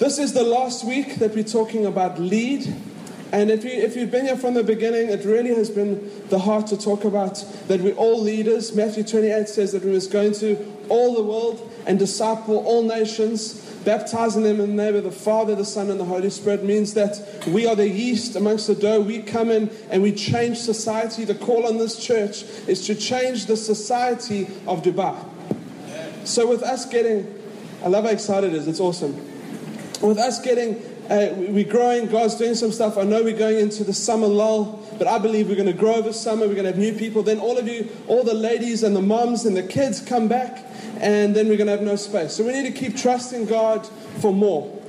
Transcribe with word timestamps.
This 0.00 0.18
is 0.18 0.32
the 0.32 0.42
last 0.42 0.82
week 0.82 1.16
that 1.16 1.34
we're 1.34 1.44
talking 1.44 1.84
about 1.84 2.18
lead. 2.18 2.66
And 3.32 3.50
if, 3.50 3.64
you, 3.64 3.70
if 3.70 3.96
you've 3.96 4.10
been 4.10 4.24
here 4.24 4.36
from 4.38 4.54
the 4.54 4.64
beginning, 4.64 5.10
it 5.10 5.26
really 5.26 5.54
has 5.54 5.68
been 5.68 6.10
the 6.30 6.38
heart 6.38 6.68
to 6.68 6.78
talk 6.78 7.04
about 7.04 7.44
that 7.68 7.82
we're 7.82 7.92
all 7.96 8.18
leaders. 8.18 8.74
Matthew 8.74 9.04
28 9.04 9.46
says 9.46 9.72
that 9.72 9.84
we 9.84 9.92
must 9.92 10.10
go 10.10 10.22
into 10.22 10.56
all 10.88 11.14
the 11.16 11.22
world 11.22 11.70
and 11.86 11.98
disciple 11.98 12.64
all 12.64 12.82
nations, 12.82 13.60
baptizing 13.84 14.42
them 14.42 14.58
in 14.58 14.74
the 14.74 14.82
name 14.84 14.96
of 14.96 15.04
the 15.04 15.12
Father, 15.12 15.54
the 15.54 15.66
Son, 15.66 15.90
and 15.90 16.00
the 16.00 16.06
Holy 16.06 16.30
Spirit 16.30 16.64
means 16.64 16.94
that 16.94 17.22
we 17.46 17.66
are 17.66 17.76
the 17.76 17.86
yeast 17.86 18.36
amongst 18.36 18.68
the 18.68 18.74
dough. 18.74 19.02
We 19.02 19.20
come 19.20 19.50
in 19.50 19.70
and 19.90 20.02
we 20.02 20.12
change 20.12 20.56
society. 20.56 21.26
The 21.26 21.34
call 21.34 21.66
on 21.66 21.76
this 21.76 22.02
church 22.02 22.44
is 22.66 22.86
to 22.86 22.94
change 22.94 23.44
the 23.44 23.56
society 23.58 24.44
of 24.66 24.82
Dubai. 24.82 25.22
So, 26.24 26.48
with 26.48 26.62
us 26.62 26.86
getting, 26.86 27.38
I 27.84 27.88
love 27.88 28.04
how 28.04 28.10
excited 28.10 28.54
it 28.54 28.56
is, 28.56 28.66
it's 28.66 28.80
awesome 28.80 29.29
with 30.00 30.18
us 30.18 30.40
getting, 30.40 30.76
uh, 31.10 31.34
we're 31.36 31.64
growing, 31.64 32.06
God's 32.06 32.36
doing 32.36 32.54
some 32.54 32.72
stuff. 32.72 32.96
I 32.96 33.02
know 33.02 33.22
we're 33.22 33.36
going 33.36 33.58
into 33.58 33.84
the 33.84 33.92
summer 33.92 34.26
lull, 34.26 34.86
but 34.98 35.06
I 35.06 35.18
believe 35.18 35.48
we're 35.48 35.56
going 35.56 35.66
to 35.66 35.72
grow 35.72 36.00
this 36.00 36.20
summer. 36.20 36.46
We're 36.46 36.54
going 36.54 36.64
to 36.64 36.72
have 36.72 36.78
new 36.78 36.94
people. 36.94 37.22
Then 37.22 37.38
all 37.38 37.58
of 37.58 37.68
you, 37.68 37.88
all 38.08 38.24
the 38.24 38.34
ladies 38.34 38.82
and 38.82 38.94
the 38.94 39.02
moms 39.02 39.44
and 39.44 39.56
the 39.56 39.62
kids 39.62 40.00
come 40.00 40.28
back, 40.28 40.64
and 41.00 41.34
then 41.34 41.48
we're 41.48 41.56
going 41.56 41.66
to 41.66 41.72
have 41.72 41.82
no 41.82 41.96
space. 41.96 42.34
So 42.34 42.44
we 42.44 42.52
need 42.52 42.72
to 42.72 42.78
keep 42.78 42.96
trusting 42.96 43.46
God 43.46 43.86
for 44.20 44.32
more. 44.32 44.79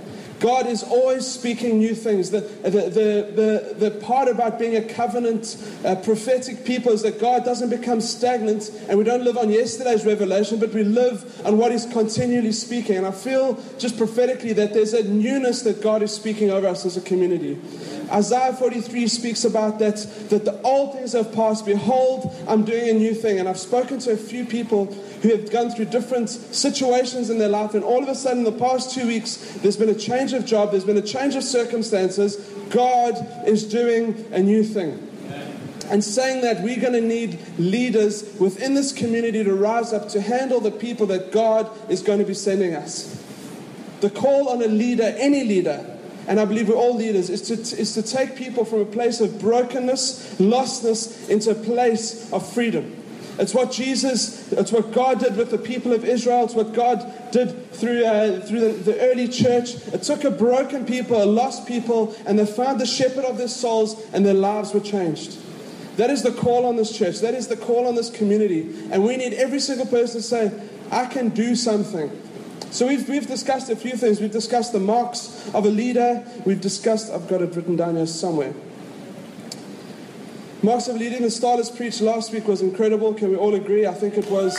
God 0.41 0.65
is 0.65 0.81
always 0.81 1.25
speaking 1.27 1.77
new 1.77 1.93
things. 1.93 2.31
The, 2.31 2.41
the, 2.41 2.69
the, 2.69 3.75
the, 3.79 3.89
the 3.89 3.91
part 4.01 4.27
about 4.27 4.57
being 4.57 4.75
a 4.75 4.81
covenant, 4.81 5.55
uh, 5.85 5.95
prophetic 5.95 6.65
people 6.65 6.91
is 6.91 7.03
that 7.03 7.19
God 7.19 7.45
doesn't 7.45 7.69
become 7.69 8.01
stagnant 8.01 8.71
and 8.89 8.97
we 8.97 9.03
don't 9.03 9.23
live 9.23 9.37
on 9.37 9.51
yesterday's 9.51 10.03
revelation, 10.03 10.59
but 10.59 10.73
we 10.73 10.83
live 10.83 11.45
on 11.45 11.59
what 11.59 11.71
He's 11.71 11.85
continually 11.85 12.51
speaking. 12.51 12.97
And 12.97 13.05
I 13.05 13.11
feel 13.11 13.61
just 13.77 13.97
prophetically 13.97 14.53
that 14.53 14.73
there's 14.73 14.93
a 14.93 15.03
newness 15.03 15.61
that 15.61 15.79
God 15.79 16.01
is 16.01 16.11
speaking 16.11 16.49
over 16.49 16.67
us 16.67 16.85
as 16.87 16.97
a 16.97 17.01
community. 17.01 17.61
Isaiah 18.11 18.53
43 18.53 19.07
speaks 19.07 19.45
about 19.45 19.79
that, 19.79 19.97
that 20.29 20.43
the 20.43 20.59
old 20.63 20.93
things 20.93 21.13
have 21.13 21.31
passed. 21.33 21.65
Behold, 21.65 22.35
I'm 22.47 22.65
doing 22.65 22.89
a 22.89 22.93
new 22.93 23.13
thing. 23.13 23.39
And 23.39 23.47
I've 23.47 23.59
spoken 23.59 23.99
to 23.99 24.11
a 24.11 24.17
few 24.17 24.43
people 24.43 24.87
who 25.21 25.29
have 25.29 25.51
gone 25.51 25.69
through 25.69 25.85
different 25.85 26.29
situations 26.29 27.29
in 27.29 27.37
their 27.37 27.47
life, 27.47 27.73
and 27.73 27.83
all 27.83 28.01
of 28.01 28.09
a 28.09 28.15
sudden, 28.15 28.39
in 28.39 28.43
the 28.43 28.59
past 28.59 28.93
two 28.93 29.07
weeks, 29.07 29.37
there's 29.61 29.77
been 29.77 29.89
a 29.89 29.95
change 29.95 30.30
of 30.33 30.45
job, 30.45 30.71
there's 30.71 30.85
been 30.85 30.97
a 30.97 31.01
change 31.01 31.35
of 31.35 31.43
circumstances. 31.43 32.37
God 32.69 33.15
is 33.47 33.65
doing 33.65 34.25
a 34.31 34.39
new 34.39 34.63
thing 34.63 35.07
and 35.91 36.01
saying 36.01 36.41
that 36.41 36.63
we're 36.63 36.79
going 36.79 36.93
to 36.93 37.01
need 37.01 37.37
leaders 37.59 38.33
within 38.39 38.75
this 38.75 38.93
community 38.93 39.43
to 39.43 39.53
rise 39.53 39.91
up 39.91 40.07
to 40.09 40.21
handle 40.21 40.61
the 40.61 40.71
people 40.71 41.05
that 41.07 41.33
God 41.33 41.69
is 41.91 42.01
going 42.01 42.19
to 42.19 42.25
be 42.25 42.33
sending 42.33 42.73
us. 42.73 43.21
The 43.99 44.09
call 44.09 44.49
on 44.49 44.61
a 44.61 44.67
leader, 44.67 45.13
any 45.17 45.43
leader, 45.43 45.85
and 46.27 46.39
I 46.39 46.45
believe 46.45 46.69
we're 46.69 46.75
all 46.75 46.95
leaders, 46.95 47.29
is 47.29 47.41
to, 47.43 47.53
is 47.53 47.93
to 47.95 48.01
take 48.01 48.37
people 48.37 48.63
from 48.63 48.79
a 48.79 48.85
place 48.85 49.19
of 49.19 49.39
brokenness, 49.39 50.35
lostness, 50.39 51.29
into 51.29 51.51
a 51.51 51.55
place 51.55 52.31
of 52.31 52.49
freedom. 52.53 53.00
It's 53.41 53.55
what 53.55 53.71
Jesus, 53.71 54.51
it's 54.51 54.71
what 54.71 54.91
God 54.91 55.19
did 55.19 55.35
with 55.35 55.49
the 55.49 55.57
people 55.57 55.93
of 55.93 56.05
Israel. 56.05 56.45
It's 56.45 56.53
what 56.53 56.73
God 56.73 57.31
did 57.31 57.71
through, 57.73 58.05
uh, 58.05 58.39
through 58.41 58.59
the, 58.59 58.91
the 58.91 59.01
early 59.01 59.27
church. 59.27 59.75
It 59.87 60.03
took 60.03 60.23
a 60.23 60.29
broken 60.29 60.85
people, 60.85 61.21
a 61.21 61.25
lost 61.25 61.67
people, 61.67 62.15
and 62.27 62.37
they 62.37 62.45
found 62.45 62.79
the 62.79 62.85
shepherd 62.85 63.25
of 63.25 63.39
their 63.39 63.47
souls, 63.47 63.99
and 64.13 64.23
their 64.23 64.35
lives 64.35 64.75
were 64.75 64.79
changed. 64.79 65.39
That 65.97 66.11
is 66.11 66.21
the 66.21 66.31
call 66.31 66.67
on 66.67 66.75
this 66.75 66.95
church. 66.95 67.19
That 67.21 67.33
is 67.33 67.47
the 67.47 67.57
call 67.57 67.87
on 67.87 67.95
this 67.95 68.11
community. 68.11 68.61
And 68.91 69.03
we 69.03 69.17
need 69.17 69.33
every 69.33 69.59
single 69.59 69.87
person 69.87 70.21
to 70.21 70.27
say, 70.27 70.51
I 70.91 71.07
can 71.07 71.29
do 71.29 71.55
something. 71.55 72.11
So 72.69 72.87
we've, 72.87 73.09
we've 73.09 73.27
discussed 73.27 73.71
a 73.71 73.75
few 73.75 73.97
things. 73.97 74.21
We've 74.21 74.31
discussed 74.31 74.71
the 74.71 74.79
marks 74.79 75.49
of 75.55 75.65
a 75.65 75.69
leader. 75.69 76.23
We've 76.45 76.61
discussed, 76.61 77.11
I've 77.11 77.27
got 77.27 77.41
it 77.41 77.55
written 77.55 77.75
down 77.75 77.95
here 77.95 78.05
somewhere. 78.05 78.53
Marks 80.63 80.87
of 80.87 80.95
leading, 80.95 81.23
the 81.23 81.31
starters 81.31 81.71
preached 81.71 82.01
last 82.01 82.31
week 82.31 82.47
was 82.47 82.61
incredible. 82.61 83.15
Can 83.15 83.31
we 83.31 83.35
all 83.35 83.55
agree? 83.55 83.87
I 83.87 83.95
think 83.95 84.15
it 84.15 84.29
was 84.29 84.55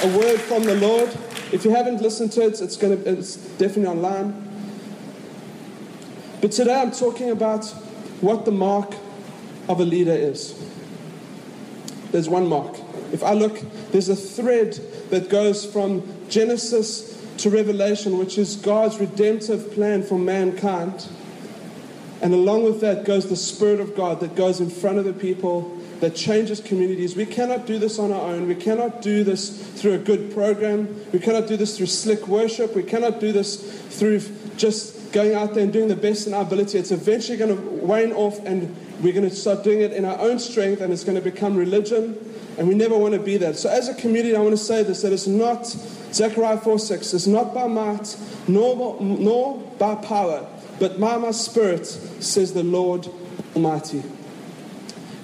a 0.00 0.16
word 0.16 0.40
from 0.40 0.62
the 0.62 0.76
Lord. 0.76 1.08
If 1.50 1.64
you 1.64 1.72
haven't 1.72 2.00
listened 2.00 2.30
to 2.32 2.42
it, 2.42 2.60
it's, 2.60 2.76
gonna, 2.76 2.94
it's 2.94 3.34
definitely 3.34 3.86
online. 3.86 4.48
But 6.40 6.52
today 6.52 6.80
I'm 6.80 6.92
talking 6.92 7.30
about 7.30 7.64
what 8.20 8.44
the 8.44 8.52
mark 8.52 8.94
of 9.68 9.80
a 9.80 9.84
leader 9.84 10.12
is. 10.12 10.54
There's 12.12 12.28
one 12.28 12.46
mark. 12.46 12.78
If 13.12 13.24
I 13.24 13.32
look, 13.32 13.60
there's 13.90 14.08
a 14.08 14.14
thread 14.14 14.74
that 15.10 15.30
goes 15.30 15.66
from 15.66 16.08
Genesis 16.28 17.20
to 17.38 17.50
Revelation, 17.50 18.18
which 18.18 18.38
is 18.38 18.54
God's 18.54 19.00
redemptive 19.00 19.72
plan 19.72 20.04
for 20.04 20.16
mankind. 20.16 21.08
And 22.20 22.34
along 22.34 22.64
with 22.64 22.80
that 22.80 23.04
goes 23.04 23.28
the 23.28 23.36
Spirit 23.36 23.80
of 23.80 23.94
God 23.94 24.20
that 24.20 24.34
goes 24.34 24.60
in 24.60 24.70
front 24.70 24.98
of 24.98 25.04
the 25.04 25.12
people, 25.12 25.78
that 26.00 26.14
changes 26.14 26.60
communities. 26.60 27.16
We 27.16 27.26
cannot 27.26 27.66
do 27.66 27.78
this 27.78 27.98
on 27.98 28.12
our 28.12 28.20
own. 28.20 28.46
We 28.46 28.54
cannot 28.54 29.02
do 29.02 29.24
this 29.24 29.50
through 29.80 29.94
a 29.94 29.98
good 29.98 30.32
program. 30.32 31.04
We 31.12 31.18
cannot 31.18 31.48
do 31.48 31.56
this 31.56 31.76
through 31.76 31.86
slick 31.86 32.28
worship. 32.28 32.74
We 32.74 32.84
cannot 32.84 33.20
do 33.20 33.32
this 33.32 33.56
through 33.98 34.22
just 34.56 35.12
going 35.12 35.34
out 35.34 35.54
there 35.54 35.64
and 35.64 35.72
doing 35.72 35.88
the 35.88 35.96
best 35.96 36.26
in 36.26 36.34
our 36.34 36.42
ability. 36.42 36.78
It's 36.78 36.90
eventually 36.90 37.36
going 37.36 37.56
to 37.56 37.62
wane 37.84 38.12
off, 38.12 38.38
and 38.44 38.76
we're 39.00 39.12
going 39.12 39.28
to 39.28 39.34
start 39.34 39.64
doing 39.64 39.80
it 39.80 39.92
in 39.92 40.04
our 40.04 40.18
own 40.18 40.38
strength, 40.38 40.80
and 40.80 40.92
it's 40.92 41.04
going 41.04 41.16
to 41.16 41.22
become 41.22 41.56
religion. 41.56 42.18
And 42.58 42.68
we 42.68 42.74
never 42.74 42.98
want 42.98 43.14
to 43.14 43.20
be 43.20 43.36
that. 43.38 43.56
So, 43.56 43.68
as 43.70 43.88
a 43.88 43.94
community, 43.94 44.34
I 44.34 44.40
want 44.40 44.50
to 44.50 44.62
say 44.62 44.82
this 44.82 45.02
that 45.02 45.12
it's 45.12 45.28
not, 45.28 45.66
Zechariah 46.12 46.58
4 46.58 46.78
6, 46.78 47.14
it's 47.14 47.26
not 47.26 47.54
by 47.54 47.66
might 47.66 48.16
nor, 48.48 49.00
nor 49.00 49.58
by 49.78 49.94
power 49.96 50.46
but 50.78 50.98
by 50.98 51.16
my 51.16 51.30
spirit, 51.30 51.86
says 51.86 52.52
the 52.52 52.62
Lord 52.62 53.08
Almighty. 53.54 54.02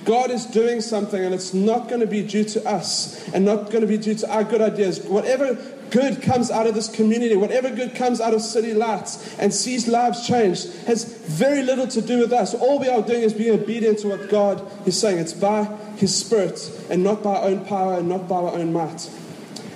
God 0.04 0.30
is 0.30 0.44
doing 0.46 0.80
something, 0.80 1.22
and 1.22 1.34
it's 1.34 1.54
not 1.54 1.88
going 1.88 2.00
to 2.00 2.06
be 2.06 2.22
due 2.22 2.44
to 2.44 2.68
us 2.68 3.26
and 3.32 3.44
not 3.44 3.70
going 3.70 3.80
to 3.80 3.86
be 3.86 3.96
due 3.96 4.14
to 4.16 4.30
our 4.30 4.44
good 4.44 4.60
ideas. 4.60 5.00
Whatever 5.00 5.54
good 5.90 6.20
comes 6.22 6.50
out 6.50 6.66
of 6.66 6.74
this 6.74 6.88
community, 6.88 7.36
whatever 7.36 7.70
good 7.70 7.94
comes 7.94 8.20
out 8.20 8.34
of 8.34 8.42
City 8.42 8.74
Lights 8.74 9.38
and 9.38 9.54
sees 9.54 9.88
lives 9.88 10.26
changed, 10.26 10.72
has 10.86 11.04
very 11.04 11.62
little 11.62 11.86
to 11.86 12.02
do 12.02 12.18
with 12.18 12.32
us. 12.32 12.52
All 12.54 12.78
we 12.78 12.88
are 12.88 13.00
doing 13.00 13.22
is 13.22 13.32
being 13.32 13.58
obedient 13.58 14.00
to 14.00 14.08
what 14.08 14.28
God 14.28 14.62
is 14.86 14.98
saying. 14.98 15.18
It's 15.18 15.32
by 15.32 15.64
His 15.96 16.14
Spirit 16.14 16.70
and 16.90 17.02
not 17.02 17.22
by 17.22 17.36
our 17.36 17.44
own 17.44 17.64
power 17.64 17.98
and 17.98 18.08
not 18.08 18.28
by 18.28 18.36
our 18.36 18.54
own 18.54 18.72
might. 18.72 19.08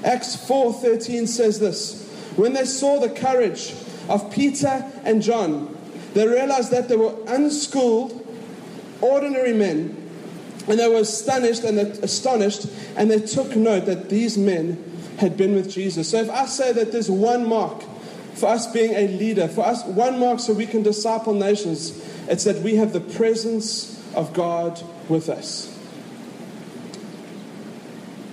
Acts 0.05 0.37
4:13 0.37 1.27
says 1.27 1.59
this: 1.59 2.07
When 2.37 2.53
they 2.53 2.65
saw 2.65 3.01
the 3.01 3.11
courage 3.11 3.75
of 4.09 4.31
Peter 4.33 4.85
and 5.05 5.23
John, 5.23 5.77
they 6.15 6.27
realized 6.27 6.71
that 6.71 6.89
they 6.89 6.97
were 6.97 7.15
unschooled, 7.27 8.27
ordinary 9.01 9.53
men, 9.53 9.97
and 10.67 10.79
they 10.79 10.89
were 10.89 11.01
astonished 11.01 11.65
and 11.65 11.79
astonished, 11.79 12.67
and 12.97 13.11
they 13.11 13.21
took 13.21 13.57
note 13.57 13.87
that 13.87 14.09
these 14.09 14.37
men 14.37 14.85
had 15.19 15.37
been 15.37 15.55
with 15.55 15.71
Jesus. 15.71 16.11
So 16.11 16.19
if 16.19 16.31
I 16.31 16.47
say 16.47 16.73
that 16.73 16.93
there's 16.93 17.11
one 17.11 17.49
mark 17.49 17.83
for 18.35 18.47
us 18.47 18.71
being 18.71 18.95
a 18.95 19.09
leader, 19.09 19.49
for 19.49 19.65
us 19.65 19.85
one 19.85 20.19
mark 20.19 20.41
so 20.41 20.53
we 20.53 20.67
can 20.67 20.83
disciple 20.83 21.35
nations, 21.35 21.91
it's 22.29 22.45
that 22.45 22.63
we 22.63 22.77
have 22.77 22.93
the 22.93 23.01
presence 23.01 24.03
of 24.15 24.33
God 24.33 24.83
with 25.09 25.29
us. 25.29 25.75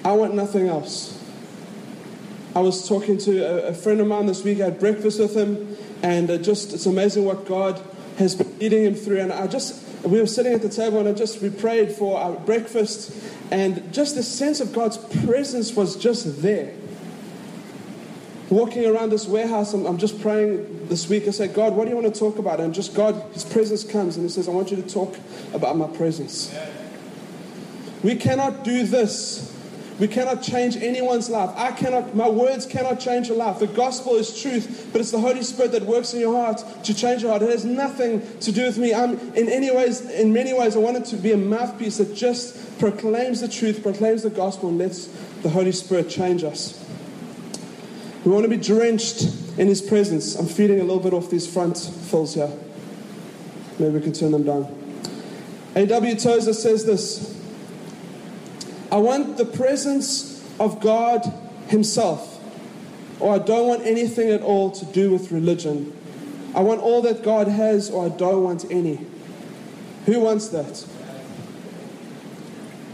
I 0.03 0.11
want 0.11 0.35
nothing 0.35 0.67
else. 0.67 1.14
I 2.55 2.59
was 2.59 2.87
talking 2.87 3.17
to 3.17 3.67
a, 3.67 3.73
friend 3.73 3.99
of 3.99 4.07
mine 4.07 4.27
this 4.27 4.41
week. 4.41 4.61
I 4.61 4.65
had 4.65 4.79
breakfast 4.79 5.19
with 5.19 5.35
him, 5.35 5.75
and 6.01 6.31
uh, 6.31 6.37
just 6.37 6.71
it's 6.71 6.85
amazing 6.85 7.25
what 7.25 7.45
God 7.45 7.81
has 8.17 8.33
been 8.33 8.57
leading 8.59 8.85
him 8.85 8.95
through. 8.95 9.19
And 9.19 9.33
I 9.33 9.45
just 9.47 9.83
we 10.05 10.21
were 10.21 10.25
sitting 10.25 10.53
at 10.53 10.61
the 10.61 10.69
table, 10.69 10.99
and 10.99 11.09
I 11.09 11.11
just 11.11 11.41
we 11.41 11.49
prayed 11.49 11.91
for 11.91 12.17
our 12.17 12.31
breakfast, 12.31 13.13
and 13.51 13.93
just 13.93 14.15
the 14.15 14.23
sense 14.23 14.61
of 14.61 14.71
God's 14.71 14.97
presence 15.25 15.73
was 15.73 15.97
just 15.97 16.41
there. 16.41 16.73
Walking 18.49 18.85
around 18.85 19.09
this 19.09 19.27
warehouse, 19.27 19.73
I'm, 19.73 19.85
I'm 19.85 19.97
just 19.97 20.21
praying 20.21 20.87
this 20.87 21.09
week. 21.09 21.27
I 21.27 21.31
said, 21.31 21.53
God, 21.53 21.75
what 21.75 21.85
do 21.85 21.89
you 21.89 21.97
want 21.97 22.13
to 22.13 22.17
talk 22.17 22.37
about? 22.37 22.61
And 22.61 22.73
just 22.73 22.95
God, 22.95 23.21
His 23.33 23.43
presence 23.43 23.83
comes, 23.83 24.15
and 24.15 24.23
He 24.23 24.29
says, 24.29 24.47
I 24.47 24.51
want 24.51 24.71
you 24.71 24.77
to 24.77 24.87
talk 24.87 25.13
about 25.53 25.75
my 25.75 25.87
presence. 25.87 26.55
We 28.01 28.15
cannot 28.15 28.63
do 28.63 28.85
this 28.85 29.54
we 29.97 30.09
cannot 30.09 30.43
change 30.43 30.75
anyone's 30.75 31.29
life. 31.29 31.51
I 31.55 31.71
cannot, 31.71 32.15
my 32.15 32.27
words 32.27 32.65
cannot 32.65 32.99
change 32.99 33.29
your 33.29 33.37
life. 33.37 33.59
The 33.59 33.67
gospel 33.67 34.15
is 34.15 34.41
truth, 34.41 34.89
but 34.91 34.99
it's 34.99 35.11
the 35.11 35.19
Holy 35.19 35.41
Spirit 35.41 35.71
that 35.71 35.83
works 35.83 36.13
in 36.13 36.19
your 36.19 36.35
heart 36.35 36.61
to 36.83 36.93
change 36.93 37.21
your 37.21 37.31
heart. 37.31 37.43
It 37.43 37.49
has 37.49 37.63
nothing 37.63 38.21
to 38.39 38.51
do 38.51 38.65
with 38.65 38.77
me. 38.77 38.93
I'm 38.93 39.17
in 39.35 39.47
any 39.47 39.73
ways, 39.73 40.01
in 40.01 40.33
many 40.33 40.53
ways, 40.53 40.75
I 40.75 40.79
wanted 40.79 41.05
to 41.05 41.15
be 41.15 41.31
a 41.31 41.37
mouthpiece 41.37 41.97
that 41.97 42.13
just 42.13 42.77
proclaims 42.77 43.39
the 43.39 43.47
truth, 43.47 43.83
proclaims 43.83 44.23
the 44.23 44.29
gospel, 44.29 44.67
and 44.67 44.77
lets 44.77 45.07
the 45.43 45.49
Holy 45.49 45.71
Spirit 45.71 46.09
change 46.09 46.43
us. 46.43 46.83
We 48.25 48.31
want 48.31 48.43
to 48.43 48.49
be 48.49 48.57
drenched 48.57 49.23
in 49.57 49.67
His 49.67 49.81
presence. 49.81 50.35
I'm 50.35 50.47
feeding 50.47 50.81
a 50.81 50.83
little 50.83 50.99
bit 50.99 51.13
off 51.13 51.29
these 51.29 51.51
front 51.51 51.77
fills 51.77 52.33
here. 52.33 52.51
Maybe 53.79 53.93
we 53.93 54.01
can 54.01 54.11
turn 54.11 54.31
them 54.31 54.43
down. 54.43 54.63
A.W. 55.75 56.15
Tozer 56.15 56.53
says 56.53 56.85
this 56.85 57.35
I 58.95 58.97
want 58.97 59.35
the 59.35 59.43
presence 59.43 60.41
of 60.57 60.79
God 60.79 61.21
Himself. 61.67 62.31
or 63.19 63.35
I 63.35 63.39
don't 63.39 63.67
want 63.67 63.85
anything 63.85 64.29
at 64.29 64.41
all 64.41 64.71
to 64.71 64.85
do 64.85 65.11
with 65.11 65.33
religion. 65.33 65.91
I 66.55 66.61
want 66.61 66.79
all 66.79 67.01
that 67.01 67.21
God 67.21 67.49
has, 67.49 67.89
or 67.89 68.05
I 68.05 68.09
don't 68.09 68.41
want 68.41 68.71
any. 68.71 69.05
Who 70.05 70.21
wants 70.21 70.47
that? 70.49 70.87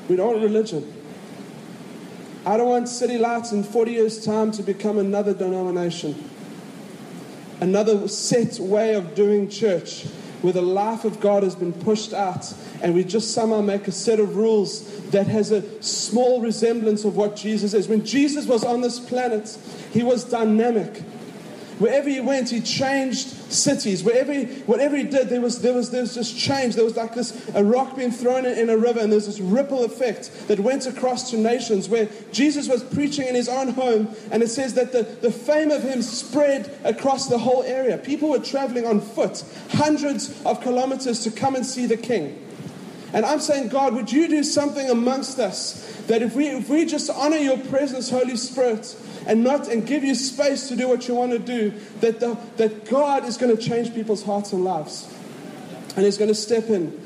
We 0.09 0.15
don't 0.15 0.25
want 0.25 0.41
religion. 0.41 0.91
I 2.47 2.57
don't 2.57 2.69
want 2.69 2.89
City 2.89 3.19
Lights 3.19 3.51
in 3.51 3.61
40 3.61 3.91
years' 3.91 4.25
time 4.25 4.51
to 4.53 4.63
become 4.63 4.97
another 4.97 5.35
denomination, 5.35 6.15
another 7.59 8.07
set 8.07 8.57
way 8.57 8.95
of 8.95 9.13
doing 9.13 9.49
church 9.49 10.07
where 10.41 10.53
the 10.53 10.61
life 10.61 11.05
of 11.05 11.19
God 11.19 11.43
has 11.43 11.55
been 11.55 11.73
pushed 11.73 12.13
out 12.13 12.53
and 12.81 12.95
we 12.95 13.03
just 13.03 13.33
somehow 13.33 13.61
make 13.61 13.87
a 13.87 13.91
set 13.91 14.19
of 14.19 14.35
rules 14.35 15.01
that 15.11 15.27
has 15.27 15.51
a 15.51 15.83
small 15.83 16.41
resemblance 16.41 17.03
of 17.05 17.15
what 17.15 17.35
Jesus 17.35 17.73
is. 17.73 17.87
When 17.87 18.05
Jesus 18.05 18.47
was 18.47 18.63
on 18.63 18.81
this 18.81 18.99
planet, 18.99 19.57
he 19.91 20.03
was 20.03 20.23
dynamic. 20.23 21.03
Wherever 21.81 22.07
he 22.07 22.19
went, 22.19 22.51
he 22.51 22.61
changed 22.61 23.29
cities. 23.51 24.03
Wherever 24.03 24.31
he, 24.31 24.45
whatever 24.67 24.95
he 24.95 25.01
did, 25.01 25.29
there 25.29 25.41
was, 25.41 25.63
there 25.63 25.73
was, 25.73 25.89
there 25.89 26.01
was 26.01 26.13
just 26.13 26.37
change. 26.37 26.75
There 26.75 26.83
was 26.83 26.95
like 26.95 27.15
this, 27.15 27.49
a 27.55 27.63
rock 27.63 27.95
being 27.97 28.11
thrown 28.11 28.45
in, 28.45 28.69
a 28.69 28.77
river, 28.77 28.99
and 28.99 29.11
there's 29.11 29.25
this 29.25 29.39
ripple 29.39 29.83
effect 29.83 30.47
that 30.47 30.59
went 30.59 30.85
across 30.85 31.31
to 31.31 31.37
nations 31.37 31.89
where 31.89 32.07
Jesus 32.31 32.69
was 32.69 32.83
preaching 32.83 33.27
in 33.27 33.33
his 33.33 33.49
own 33.49 33.69
home, 33.69 34.15
and 34.29 34.43
it 34.43 34.49
says 34.49 34.75
that 34.75 34.91
the, 34.91 35.01
the 35.21 35.31
fame 35.31 35.71
of 35.71 35.81
him 35.81 36.03
spread 36.03 36.71
across 36.83 37.27
the 37.27 37.39
whole 37.39 37.63
area. 37.63 37.97
People 37.97 38.29
were 38.29 38.37
traveling 38.37 38.85
on 38.85 39.01
foot, 39.01 39.43
hundreds 39.71 40.39
of 40.45 40.61
kilometers 40.61 41.23
to 41.23 41.31
come 41.31 41.55
and 41.55 41.65
see 41.65 41.87
the 41.87 41.97
king. 41.97 42.47
And 43.11 43.25
I'm 43.25 43.39
saying, 43.39 43.69
God, 43.69 43.95
would 43.95 44.11
you 44.11 44.27
do 44.27 44.43
something 44.43 44.87
amongst 44.87 45.39
us 45.39 46.03
that 46.05 46.21
if 46.21 46.35
we, 46.35 46.47
if 46.47 46.69
we 46.69 46.85
just 46.85 47.09
honor 47.09 47.37
your 47.37 47.57
presence, 47.57 48.11
Holy 48.11 48.37
Spirit, 48.37 48.95
and 49.27 49.43
not 49.43 49.67
and 49.67 49.85
give 49.85 50.03
you 50.03 50.15
space 50.15 50.67
to 50.69 50.75
do 50.75 50.87
what 50.87 51.07
you 51.07 51.15
want 51.15 51.31
to 51.31 51.39
do, 51.39 51.71
that, 51.99 52.19
the, 52.19 52.37
that 52.57 52.85
God 52.85 53.25
is 53.25 53.37
going 53.37 53.55
to 53.55 53.61
change 53.61 53.93
people's 53.93 54.23
hearts 54.23 54.53
and 54.53 54.63
lives. 54.63 55.13
And 55.95 56.05
He's 56.05 56.17
going 56.17 56.29
to 56.29 56.35
step 56.35 56.69
in. 56.69 56.99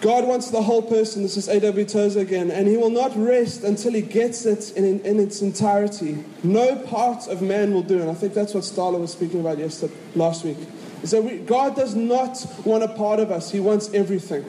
God 0.00 0.26
wants 0.26 0.50
the 0.50 0.62
whole 0.62 0.82
person. 0.82 1.22
This 1.22 1.36
is 1.36 1.48
A.W. 1.48 1.84
Tozer 1.84 2.20
again. 2.20 2.50
And 2.50 2.66
He 2.66 2.76
will 2.76 2.90
not 2.90 3.16
rest 3.16 3.62
until 3.62 3.92
He 3.92 4.02
gets 4.02 4.44
it 4.44 4.76
in, 4.76 5.00
in 5.00 5.20
its 5.20 5.42
entirety. 5.42 6.24
No 6.42 6.76
part 6.76 7.28
of 7.28 7.40
man 7.40 7.72
will 7.72 7.84
do. 7.84 8.00
And 8.00 8.10
I 8.10 8.14
think 8.14 8.34
that's 8.34 8.52
what 8.52 8.64
Starla 8.64 9.00
was 9.00 9.12
speaking 9.12 9.40
about 9.40 9.58
yesterday, 9.58 9.94
last 10.16 10.44
week. 10.44 10.58
So 11.04 11.20
we, 11.20 11.38
God 11.38 11.76
does 11.76 11.94
not 11.94 12.44
want 12.64 12.82
a 12.82 12.88
part 12.88 13.20
of 13.20 13.30
us, 13.30 13.50
He 13.50 13.60
wants 13.60 13.92
everything. 13.94 14.44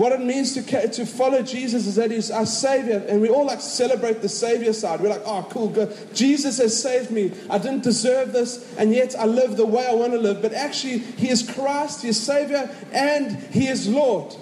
What 0.00 0.12
it 0.12 0.22
means 0.22 0.54
to, 0.54 0.88
to 0.88 1.04
follow 1.04 1.42
Jesus 1.42 1.86
is 1.86 1.96
that 1.96 2.10
He's 2.10 2.30
our 2.30 2.46
Savior, 2.46 3.04
and 3.06 3.20
we 3.20 3.28
all 3.28 3.44
like 3.44 3.60
celebrate 3.60 4.22
the 4.22 4.30
Savior 4.30 4.72
side. 4.72 4.98
We're 4.98 5.10
like, 5.10 5.26
oh, 5.26 5.46
cool, 5.50 5.68
good. 5.68 5.94
Jesus 6.14 6.56
has 6.56 6.82
saved 6.82 7.10
me. 7.10 7.32
I 7.50 7.58
didn't 7.58 7.82
deserve 7.82 8.32
this, 8.32 8.74
and 8.78 8.94
yet 8.94 9.14
I 9.14 9.26
live 9.26 9.58
the 9.58 9.66
way 9.66 9.86
I 9.86 9.92
want 9.92 10.14
to 10.14 10.18
live. 10.18 10.40
But 10.40 10.54
actually, 10.54 11.00
He 11.00 11.28
is 11.28 11.42
Christ, 11.42 12.00
He 12.00 12.08
is 12.08 12.18
Savior, 12.18 12.74
and 12.92 13.36
He 13.52 13.68
is 13.68 13.88
Lord. 13.88 14.32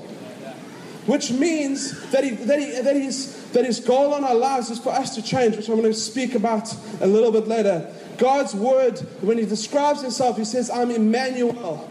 Which 1.06 1.32
means 1.32 2.08
that, 2.12 2.22
he, 2.22 2.30
that, 2.30 2.60
he, 2.60 2.80
that, 2.80 2.94
he's, 2.94 3.50
that 3.50 3.64
His 3.64 3.80
goal 3.80 4.14
on 4.14 4.22
our 4.22 4.36
lives 4.36 4.70
is 4.70 4.78
for 4.78 4.90
us 4.90 5.16
to 5.16 5.22
change, 5.22 5.56
which 5.56 5.68
I'm 5.68 5.74
going 5.74 5.90
to 5.90 5.98
speak 5.98 6.36
about 6.36 6.72
a 7.00 7.06
little 7.08 7.32
bit 7.32 7.48
later. 7.48 7.92
God's 8.16 8.54
word, 8.54 9.00
when 9.22 9.38
he 9.38 9.44
describes 9.44 10.02
himself, 10.02 10.36
he 10.36 10.44
says, 10.44 10.70
I'm 10.70 10.92
Emmanuel, 10.92 11.90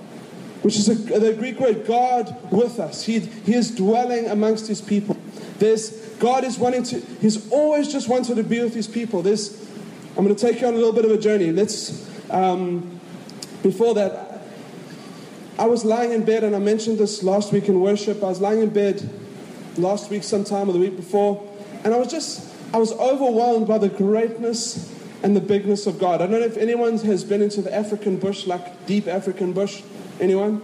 which 0.62 0.75
is 0.75 0.89
a, 0.89 0.95
the 0.95 1.33
Greek 1.33 1.59
word 1.59 1.86
God 1.86 2.36
with 2.51 2.80
us. 2.80 3.04
He, 3.04 3.19
he 3.19 3.54
is 3.54 3.71
dwelling 3.71 4.27
amongst 4.27 4.68
his 4.68 4.81
people. 4.81 5.18
There's, 5.59 5.92
God 6.19 6.44
is 6.44 6.57
wanting 6.57 6.83
to, 6.83 7.00
he's 7.21 7.51
always 7.51 7.92
just 7.92 8.09
wanted 8.09 8.36
to 8.36 8.44
be 8.44 8.62
with 8.62 8.74
his 8.74 8.88
people. 8.88 9.21
There's, 9.21 9.59
I'm 10.18 10.24
going 10.24 10.36
to 10.36 10.42
take 10.42 10.62
you 10.62 10.68
on 10.68 10.74
a 10.74 10.77
little 10.77 10.94
bit 10.94 11.06
of 11.06 11.12
a 11.12 11.18
journey. 11.18 11.51
Let's, 11.51 12.07
um, 12.31 13.00
before 13.63 13.94
that, 13.95 14.42
I 15.59 15.65
was 15.65 15.83
lying 15.83 16.12
in 16.12 16.24
bed, 16.24 16.44
and 16.44 16.56
I 16.56 16.60
mentioned 16.60 17.00
this 17.00 17.24
last 17.24 17.51
week 17.51 17.68
in 17.68 17.80
worship. 17.81 18.24
I 18.24 18.27
was 18.27 18.39
lying 18.39 18.62
in 18.62 18.69
bed 18.69 19.10
last 19.77 20.12
week, 20.12 20.24
sometime 20.24 20.69
or 20.69 20.74
the 20.74 20.80
week 20.80 20.95
before, 20.95 21.48
and 21.83 21.94
I 21.94 21.98
was 21.98 22.10
just, 22.10 22.53
I 22.74 22.77
was 22.77 22.94
overwhelmed 22.94 23.68
by 23.68 23.77
the 23.80 23.89
greatness 23.89 24.94
and 25.24 25.36
the 25.36 25.42
bigness 25.42 25.88
of 25.88 25.98
God. 26.00 26.21
I 26.21 26.27
don't 26.27 26.39
know 26.39 26.45
if 26.45 26.57
anyone 26.57 26.98
has 27.00 27.24
been 27.24 27.42
into 27.42 27.62
the 27.63 27.74
African 27.74 28.18
bush, 28.18 28.45
like 28.45 28.86
deep 28.86 29.07
African 29.07 29.53
bush. 29.53 29.81
Anyone? 30.19 30.62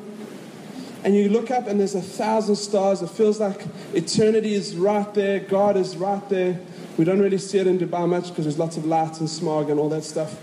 And 1.04 1.16
you 1.16 1.30
look 1.30 1.52
up 1.52 1.68
and 1.68 1.80
there's 1.80 1.96
a 1.96 2.02
thousand 2.02 2.56
stars. 2.56 3.02
It 3.02 3.10
feels 3.10 3.40
like 3.40 3.66
eternity 3.94 4.54
is 4.54 4.76
right 4.76 5.14
there. 5.14 5.40
God 5.40 5.76
is 5.76 5.98
right 5.98 6.28
there. 6.30 6.60
We 6.98 7.04
don't 7.06 7.20
really 7.20 7.38
see 7.38 7.58
it 7.58 7.68
in 7.68 7.78
Dubai 7.78 8.08
much 8.08 8.30
because 8.30 8.46
there's 8.46 8.60
lots 8.60 8.78
of 8.78 8.86
light 8.86 9.20
and 9.20 9.30
smog 9.30 9.70
and 9.70 9.80
all 9.80 9.90
that 9.90 10.04
stuff. 10.04 10.40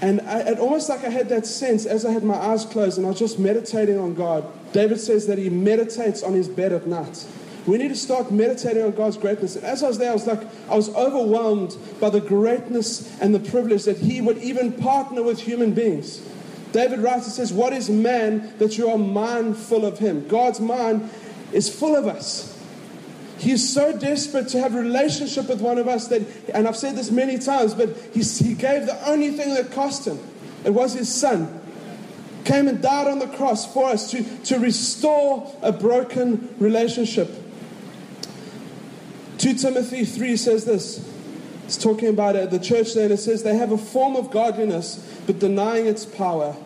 And 0.00 0.20
I, 0.22 0.40
it 0.40 0.58
almost 0.58 0.88
like 0.88 1.04
I 1.04 1.10
had 1.10 1.28
that 1.28 1.44
sense 1.44 1.84
as 1.84 2.06
I 2.06 2.12
had 2.12 2.22
my 2.22 2.36
eyes 2.36 2.64
closed 2.64 2.98
and 2.98 3.06
I 3.06 3.10
was 3.10 3.18
just 3.18 3.38
meditating 3.38 3.98
on 3.98 4.14
God. 4.14 4.46
David 4.72 5.00
says 5.00 5.26
that 5.26 5.38
he 5.38 5.50
meditates 5.50 6.22
on 6.22 6.32
his 6.32 6.48
bed 6.48 6.72
at 6.72 6.86
night. 6.86 7.26
We 7.66 7.76
need 7.76 7.88
to 7.88 7.96
start 7.96 8.30
meditating 8.30 8.82
on 8.82 8.92
God's 8.92 9.18
greatness. 9.18 9.56
And 9.56 9.64
as 9.66 9.82
I 9.82 9.88
was 9.88 9.98
there, 9.98 10.10
I 10.10 10.14
was 10.14 10.26
like, 10.26 10.40
I 10.70 10.74
was 10.74 10.88
overwhelmed 10.94 11.76
by 12.00 12.08
the 12.08 12.20
greatness 12.20 13.20
and 13.20 13.34
the 13.34 13.40
privilege 13.40 13.84
that 13.84 13.98
He 13.98 14.22
would 14.22 14.38
even 14.38 14.72
partner 14.72 15.22
with 15.22 15.40
human 15.40 15.74
beings. 15.74 16.26
David 16.72 17.00
writes 17.00 17.24
and 17.24 17.34
says, 17.34 17.52
What 17.52 17.72
is 17.72 17.88
man 17.88 18.52
that 18.58 18.76
you 18.76 18.90
are 18.90 18.98
mindful 18.98 19.84
of 19.84 19.98
him? 19.98 20.28
God's 20.28 20.60
mind 20.60 21.10
is 21.52 21.74
full 21.74 21.96
of 21.96 22.06
us. 22.06 22.54
He 23.38 23.52
is 23.52 23.72
so 23.72 23.96
desperate 23.96 24.48
to 24.48 24.60
have 24.60 24.74
relationship 24.74 25.48
with 25.48 25.60
one 25.60 25.78
of 25.78 25.86
us 25.86 26.08
that, 26.08 26.22
and 26.52 26.66
I've 26.66 26.76
said 26.76 26.96
this 26.96 27.10
many 27.10 27.38
times, 27.38 27.72
but 27.72 27.96
he, 28.12 28.22
he 28.22 28.54
gave 28.54 28.86
the 28.86 28.98
only 29.08 29.30
thing 29.30 29.54
that 29.54 29.70
cost 29.70 30.06
him. 30.06 30.18
It 30.64 30.70
was 30.70 30.92
his 30.92 31.12
son. 31.12 31.60
Came 32.44 32.66
and 32.66 32.82
died 32.82 33.06
on 33.06 33.20
the 33.20 33.28
cross 33.28 33.72
for 33.72 33.86
us 33.86 34.10
to, 34.10 34.24
to 34.44 34.58
restore 34.58 35.54
a 35.62 35.70
broken 35.70 36.52
relationship. 36.58 37.30
2 39.38 39.54
Timothy 39.54 40.04
3 40.04 40.36
says 40.36 40.64
this. 40.64 41.08
It's 41.64 41.76
talking 41.76 42.08
about 42.08 42.50
the 42.50 42.58
church 42.58 42.94
there, 42.94 43.04
and 43.04 43.12
it 43.12 43.18
says, 43.18 43.42
They 43.42 43.56
have 43.56 43.70
a 43.70 43.78
form 43.78 44.16
of 44.16 44.30
godliness, 44.30 44.96
but 45.28 45.38
denying 45.38 45.86
its 45.86 46.06
power. 46.06 46.56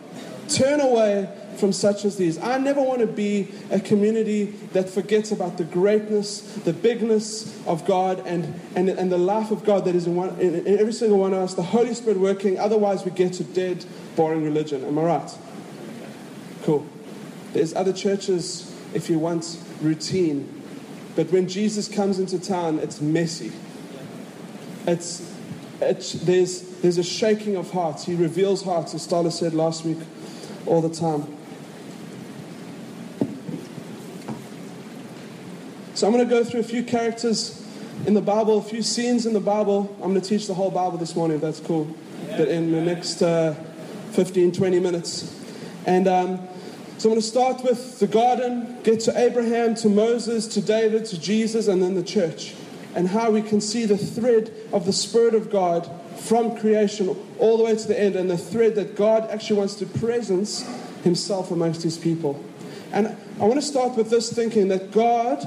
Turn 0.47 0.79
away 0.79 1.27
from 1.57 1.73
such 1.73 2.05
as 2.05 2.15
these. 2.15 2.37
I 2.39 2.57
never 2.57 2.81
want 2.81 3.01
to 3.01 3.07
be 3.07 3.49
a 3.69 3.79
community 3.79 4.45
that 4.71 4.89
forgets 4.89 5.33
about 5.33 5.57
the 5.57 5.65
greatness, 5.65 6.39
the 6.63 6.71
bigness 6.71 7.61
of 7.67 7.85
God, 7.85 8.25
and, 8.25 8.57
and, 8.73 8.87
and 8.87 9.11
the 9.11 9.17
life 9.17 9.51
of 9.51 9.65
God 9.65 9.83
that 9.83 9.95
is 9.95 10.07
in, 10.07 10.15
one, 10.15 10.29
in, 10.39 10.65
in 10.65 10.79
every 10.79 10.93
single 10.93 11.19
one 11.19 11.33
of 11.33 11.39
us, 11.39 11.55
the 11.55 11.61
Holy 11.61 11.93
Spirit 11.93 12.21
working. 12.21 12.57
Otherwise, 12.57 13.03
we 13.03 13.11
get 13.11 13.33
to 13.33 13.43
dead, 13.43 13.85
boring 14.15 14.45
religion. 14.45 14.85
Am 14.85 14.97
I 14.97 15.03
right? 15.03 15.37
Cool. 16.63 16.87
There's 17.51 17.73
other 17.73 17.91
churches, 17.91 18.73
if 18.93 19.09
you 19.09 19.19
want 19.19 19.59
routine, 19.81 20.61
but 21.17 21.29
when 21.33 21.49
Jesus 21.49 21.89
comes 21.89 22.17
into 22.17 22.39
town, 22.39 22.79
it's 22.79 23.01
messy. 23.01 23.51
It's, 24.87 25.32
it's, 25.89 26.13
there's, 26.13 26.61
there's 26.81 26.97
a 26.97 27.03
shaking 27.03 27.55
of 27.55 27.71
hearts. 27.71 28.05
He 28.05 28.15
reveals 28.15 28.63
hearts, 28.63 28.93
as 28.93 29.07
Starla 29.07 29.31
said 29.31 29.53
last 29.53 29.85
week, 29.85 29.99
all 30.65 30.81
the 30.81 30.93
time. 30.93 31.25
So 35.93 36.07
I'm 36.07 36.13
going 36.13 36.27
to 36.27 36.29
go 36.29 36.43
through 36.43 36.61
a 36.61 36.63
few 36.63 36.83
characters 36.83 37.65
in 38.05 38.13
the 38.13 38.21
Bible, 38.21 38.57
a 38.57 38.61
few 38.61 38.81
scenes 38.81 39.25
in 39.25 39.33
the 39.33 39.39
Bible. 39.39 39.95
I'm 40.01 40.09
going 40.09 40.21
to 40.21 40.27
teach 40.27 40.47
the 40.47 40.53
whole 40.53 40.71
Bible 40.71 40.97
this 40.97 41.15
morning, 41.15 41.35
if 41.35 41.41
that's 41.41 41.59
cool. 41.59 41.87
But 42.31 42.47
in 42.47 42.71
the 42.71 42.81
next 42.81 43.21
uh, 43.21 43.53
15, 44.11 44.51
20 44.51 44.79
minutes. 44.79 45.39
And 45.85 46.07
um, 46.07 46.47
so 46.97 47.09
I'm 47.09 47.15
going 47.15 47.21
to 47.21 47.27
start 47.27 47.63
with 47.63 47.99
the 47.99 48.07
garden, 48.07 48.77
get 48.83 49.01
to 49.01 49.17
Abraham, 49.17 49.75
to 49.75 49.89
Moses, 49.89 50.47
to 50.47 50.61
David, 50.61 51.05
to 51.05 51.19
Jesus, 51.19 51.67
and 51.67 51.81
then 51.81 51.95
the 51.95 52.03
church. 52.03 52.55
And 52.95 53.07
how 53.07 53.31
we 53.31 53.41
can 53.41 53.59
see 53.59 53.85
the 53.85 53.97
thread 53.97 54.53
of 54.71 54.85
the 54.85 54.93
Spirit 54.93 55.33
of 55.33 55.49
God 55.49 55.89
from 56.17 56.55
creation 56.57 57.15
all 57.39 57.57
the 57.57 57.63
way 57.63 57.75
to 57.75 57.87
the 57.87 57.99
end, 57.99 58.15
and 58.15 58.29
the 58.29 58.37
thread 58.37 58.75
that 58.75 58.95
God 58.95 59.29
actually 59.29 59.57
wants 59.57 59.75
to 59.75 59.85
presence 59.85 60.63
Himself 61.03 61.51
amongst 61.51 61.81
His 61.83 61.97
people. 61.97 62.43
And 62.91 63.07
I 63.39 63.45
want 63.45 63.55
to 63.55 63.65
start 63.65 63.97
with 63.97 64.09
this 64.09 64.31
thinking 64.31 64.67
that 64.67 64.91
God 64.91 65.45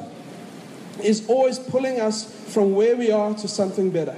is 1.03 1.29
always 1.29 1.59
pulling 1.59 2.00
us 2.00 2.25
from 2.53 2.75
where 2.75 2.97
we 2.97 3.11
are 3.12 3.35
to 3.35 3.49
something 3.49 3.91
better. 3.91 4.17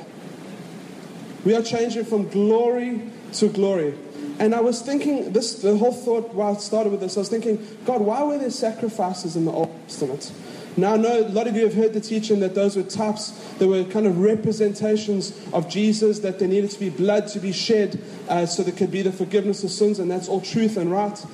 We 1.45 1.55
are 1.55 1.63
changing 1.63 2.05
from 2.05 2.29
glory 2.29 3.11
to 3.35 3.49
glory. 3.49 3.95
And 4.39 4.55
I 4.55 4.61
was 4.61 4.81
thinking, 4.81 5.33
this 5.33 5.63
the 5.63 5.77
whole 5.77 5.93
thought 5.93 6.33
while 6.33 6.55
I 6.55 6.59
started 6.59 6.91
with 6.91 7.01
this, 7.01 7.17
I 7.17 7.21
was 7.21 7.29
thinking, 7.29 7.67
God, 7.85 8.01
why 8.01 8.23
were 8.23 8.39
there 8.39 8.51
sacrifices 8.51 9.37
in 9.37 9.45
the 9.45 9.53
Old 9.53 9.75
Testament? 9.89 10.33
Now, 10.79 10.95
I 10.95 10.97
know 10.97 11.21
a 11.21 11.29
lot 11.29 11.49
of 11.49 11.57
you 11.57 11.65
have 11.65 11.75
heard 11.75 11.93
the 11.93 12.01
teaching 12.01 12.39
that 12.41 12.55
those 12.55 12.77
were 12.77 12.85
types, 12.85 13.31
they 13.59 13.67
were 13.67 13.83
kind 13.83 14.07
of 14.07 14.21
representations 14.21 15.37
of 15.53 15.69
Jesus, 15.69 16.21
that 16.21 16.39
there 16.39 16.47
needed 16.47 16.71
to 16.71 16.79
be 16.79 16.89
blood 16.89 17.27
to 17.29 17.41
be 17.41 17.51
shed 17.51 18.01
uh, 18.29 18.47
so 18.47 18.63
there 18.63 18.73
could 18.73 18.93
be 18.93 19.03
the 19.03 19.11
forgiveness 19.11 19.65
of 19.65 19.71
sins, 19.71 19.99
and 19.99 20.09
that's 20.09 20.29
all 20.29 20.41
truth 20.41 20.77
and 20.77 20.93
right. 20.93 21.25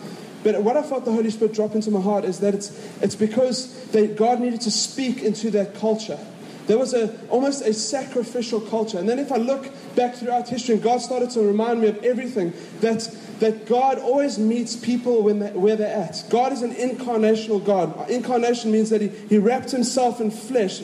But 0.42 0.62
what 0.62 0.78
I 0.78 0.82
felt 0.82 1.04
the 1.04 1.12
Holy 1.12 1.30
Spirit 1.30 1.54
drop 1.54 1.74
into 1.74 1.90
my 1.90 2.00
heart 2.00 2.24
is 2.24 2.40
that 2.40 2.54
it's, 2.54 2.70
it's 3.02 3.16
because 3.16 3.84
they, 3.88 4.06
God 4.06 4.40
needed 4.40 4.62
to 4.62 4.70
speak 4.70 5.22
into 5.22 5.50
that 5.52 5.74
culture. 5.74 6.18
There 6.66 6.78
was 6.78 6.94
a, 6.94 7.14
almost 7.28 7.62
a 7.62 7.74
sacrificial 7.74 8.60
culture. 8.60 8.98
And 8.98 9.06
then 9.06 9.18
if 9.18 9.30
I 9.30 9.36
look 9.36 9.70
back 9.94 10.14
throughout 10.14 10.48
history, 10.48 10.74
and 10.74 10.82
God 10.82 11.02
started 11.02 11.30
to 11.30 11.40
remind 11.40 11.80
me 11.82 11.88
of 11.88 12.02
everything, 12.02 12.54
that, 12.80 13.14
that 13.40 13.66
God 13.66 13.98
always 13.98 14.38
meets 14.38 14.76
people 14.76 15.22
where 15.22 15.76
they're 15.76 15.94
at. 15.94 16.24
God 16.30 16.52
is 16.52 16.62
an 16.62 16.74
incarnational 16.74 17.64
God. 17.64 18.08
Incarnation 18.10 18.70
means 18.70 18.90
that 18.90 19.00
he, 19.00 19.08
he 19.08 19.38
wrapped 19.38 19.70
himself 19.70 20.20
in 20.20 20.30
flesh, 20.30 20.82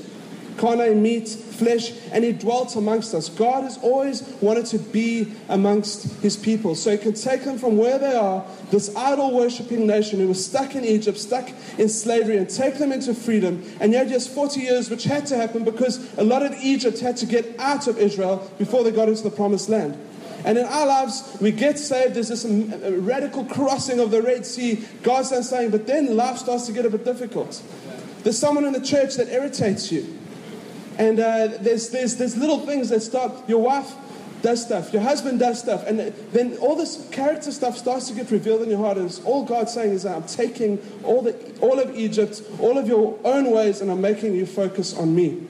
carne, 0.56 1.00
meat, 1.02 1.28
flesh, 1.28 1.92
and 2.12 2.24
he 2.24 2.32
dwelt 2.32 2.74
amongst 2.76 3.14
us. 3.14 3.28
God 3.28 3.62
has 3.64 3.78
always 3.78 4.22
wanted 4.40 4.66
to 4.66 4.78
be 4.78 5.32
amongst 5.48 6.20
his 6.20 6.36
people. 6.36 6.74
So 6.74 6.90
he 6.90 6.98
can 6.98 7.14
take 7.14 7.44
them 7.44 7.58
from 7.58 7.76
where 7.76 7.98
they 7.98 8.14
are, 8.14 8.44
this 8.70 8.94
idol 8.96 9.34
worshipping 9.34 9.86
nation 9.86 10.18
who 10.18 10.28
was 10.28 10.44
stuck 10.44 10.74
in 10.74 10.84
Egypt, 10.84 11.18
stuck 11.18 11.48
in 11.78 11.88
slavery, 11.88 12.36
and 12.36 12.48
take 12.48 12.78
them 12.78 12.92
into 12.92 13.14
freedom. 13.14 13.62
And 13.80 13.92
yet, 13.92 14.08
just 14.08 14.30
40 14.30 14.60
years, 14.60 14.90
which 14.90 15.04
had 15.04 15.26
to 15.26 15.36
happen 15.36 15.64
because 15.64 16.18
a 16.18 16.24
lot 16.24 16.42
of 16.42 16.52
Egypt 16.54 16.98
had 17.00 17.16
to 17.18 17.26
get 17.26 17.58
out 17.58 17.86
of 17.86 17.98
Israel 17.98 18.50
before 18.58 18.82
they 18.82 18.90
got 18.90 19.08
into 19.08 19.22
the 19.22 19.30
promised 19.30 19.68
land. 19.68 19.98
And 20.44 20.56
in 20.56 20.64
our 20.64 20.86
lives, 20.86 21.36
we 21.40 21.50
get 21.50 21.78
saved. 21.78 22.14
There's 22.14 22.28
this 22.28 22.44
radical 22.44 23.44
crossing 23.44 24.00
of 24.00 24.10
the 24.10 24.22
Red 24.22 24.46
Sea. 24.46 24.84
God's 25.02 25.48
saying, 25.48 25.70
but 25.70 25.86
then 25.86 26.16
life 26.16 26.38
starts 26.38 26.66
to 26.66 26.72
get 26.72 26.86
a 26.86 26.90
bit 26.90 27.04
difficult. 27.04 27.62
There's 28.22 28.38
someone 28.38 28.64
in 28.64 28.72
the 28.72 28.80
church 28.80 29.16
that 29.16 29.28
irritates 29.28 29.90
you. 29.90 30.18
And 30.98 31.18
uh, 31.18 31.48
there's, 31.60 31.90
there's, 31.90 32.16
there's 32.16 32.36
little 32.36 32.60
things 32.66 32.90
that 32.90 33.00
start, 33.00 33.48
your 33.48 33.62
wife 33.62 33.94
does 34.42 34.62
stuff, 34.62 34.92
your 34.92 35.02
husband 35.02 35.38
does 35.38 35.58
stuff, 35.58 35.86
and 35.86 35.98
then 36.32 36.56
all 36.58 36.74
this 36.74 37.06
character 37.10 37.52
stuff 37.52 37.76
starts 37.76 38.08
to 38.08 38.14
get 38.14 38.30
revealed 38.30 38.62
in 38.62 38.70
your 38.70 38.78
heart. 38.78 38.98
And 38.98 39.20
all 39.24 39.44
God's 39.44 39.72
saying 39.72 39.92
is, 39.92 40.06
I'm 40.06 40.24
taking 40.24 40.78
all, 41.04 41.22
the, 41.22 41.34
all 41.60 41.78
of 41.78 41.94
Egypt, 41.96 42.42
all 42.58 42.78
of 42.78 42.88
your 42.88 43.18
own 43.24 43.50
ways, 43.50 43.80
and 43.80 43.90
I'm 43.90 44.00
making 44.00 44.34
you 44.34 44.46
focus 44.46 44.96
on 44.96 45.14
me. 45.14 45.46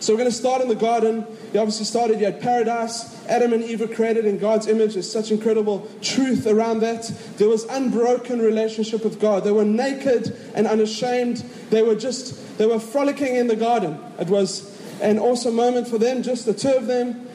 So 0.00 0.12
we're 0.12 0.18
going 0.18 0.30
to 0.30 0.36
start 0.36 0.62
in 0.62 0.68
the 0.68 0.76
garden. 0.76 1.26
You 1.52 1.60
obviously 1.60 1.84
started, 1.84 2.20
you 2.20 2.26
had 2.26 2.40
paradise. 2.40 3.26
Adam 3.26 3.52
and 3.52 3.64
Eve 3.64 3.80
were 3.80 3.88
created 3.88 4.26
in 4.26 4.38
God's 4.38 4.68
image. 4.68 4.94
There's 4.94 5.10
such 5.10 5.32
incredible 5.32 5.88
truth 6.02 6.46
around 6.46 6.80
that. 6.80 7.04
There 7.36 7.48
was 7.48 7.64
unbroken 7.64 8.38
relationship 8.38 9.02
with 9.02 9.20
God. 9.20 9.42
They 9.42 9.50
were 9.50 9.64
naked 9.64 10.36
and 10.54 10.66
unashamed. 10.66 11.38
They 11.70 11.82
were 11.82 11.96
just, 11.96 12.58
they 12.58 12.66
were 12.66 12.78
frolicking 12.78 13.34
in 13.34 13.48
the 13.48 13.56
garden. 13.56 13.98
It 14.20 14.28
was 14.28 14.78
an 15.00 15.18
awesome 15.18 15.54
moment 15.54 15.88
for 15.88 15.98
them, 15.98 16.22
just 16.22 16.46
the 16.46 16.54
two 16.54 16.72
of 16.72 16.86
them. 16.86 17.28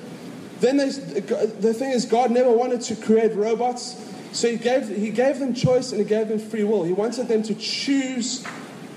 Then 0.62 0.78
they, 0.78 0.90
the 0.90 1.74
thing 1.74 1.92
is, 1.92 2.06
God 2.06 2.32
never 2.32 2.52
wanted 2.52 2.82
to 2.82 2.96
create 2.96 3.36
robots. 3.36 4.10
So 4.32 4.50
he 4.50 4.58
gave, 4.58 4.88
he 4.88 5.10
gave 5.12 5.40
them 5.40 5.54
choice 5.54 5.92
and 5.92 6.00
he 6.00 6.08
gave 6.08 6.30
them 6.30 6.40
free 6.40 6.64
will. 6.64 6.86
He 6.86 6.94
wanted 6.94 7.28
them 7.28 7.44
to 7.44 7.56
choose 7.56 8.46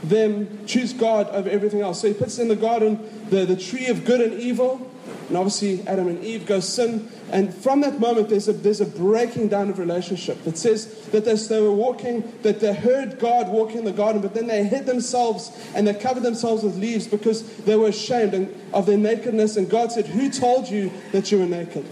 them, 0.08 0.66
choose 0.66 0.92
God 0.92 1.28
over 1.30 1.48
everything 1.48 1.80
else. 1.80 2.00
So 2.00 2.08
he 2.08 2.14
puts 2.14 2.38
in 2.38 2.48
the 2.48 2.56
garden 2.56 2.98
the, 3.30 3.44
the 3.44 3.56
tree 3.56 3.86
of 3.86 4.04
good 4.04 4.20
and 4.20 4.34
evil. 4.34 4.90
And 5.28 5.36
obviously, 5.36 5.84
Adam 5.88 6.06
and 6.06 6.22
Eve 6.22 6.46
go 6.46 6.60
sin. 6.60 7.10
And 7.32 7.52
from 7.52 7.80
that 7.80 7.98
moment, 7.98 8.28
there's 8.28 8.46
a, 8.46 8.52
there's 8.52 8.80
a 8.80 8.86
breaking 8.86 9.48
down 9.48 9.68
of 9.68 9.80
relationship. 9.80 10.42
That 10.44 10.56
says 10.56 11.06
that 11.08 11.26
as 11.26 11.48
they 11.48 11.60
were 11.60 11.72
walking, 11.72 12.32
that 12.42 12.60
they 12.60 12.72
heard 12.72 13.18
God 13.18 13.48
walking 13.48 13.78
in 13.78 13.84
the 13.84 13.92
garden, 13.92 14.22
but 14.22 14.34
then 14.34 14.46
they 14.46 14.62
hid 14.62 14.86
themselves 14.86 15.50
and 15.74 15.86
they 15.86 15.94
covered 15.94 16.22
themselves 16.22 16.62
with 16.62 16.76
leaves 16.78 17.08
because 17.08 17.56
they 17.64 17.74
were 17.74 17.88
ashamed 17.88 18.54
of 18.72 18.86
their 18.86 18.98
nakedness. 18.98 19.56
And 19.56 19.68
God 19.68 19.90
said, 19.90 20.06
Who 20.06 20.30
told 20.30 20.68
you 20.68 20.92
that 21.10 21.32
you 21.32 21.40
were 21.40 21.46
naked? 21.46 21.84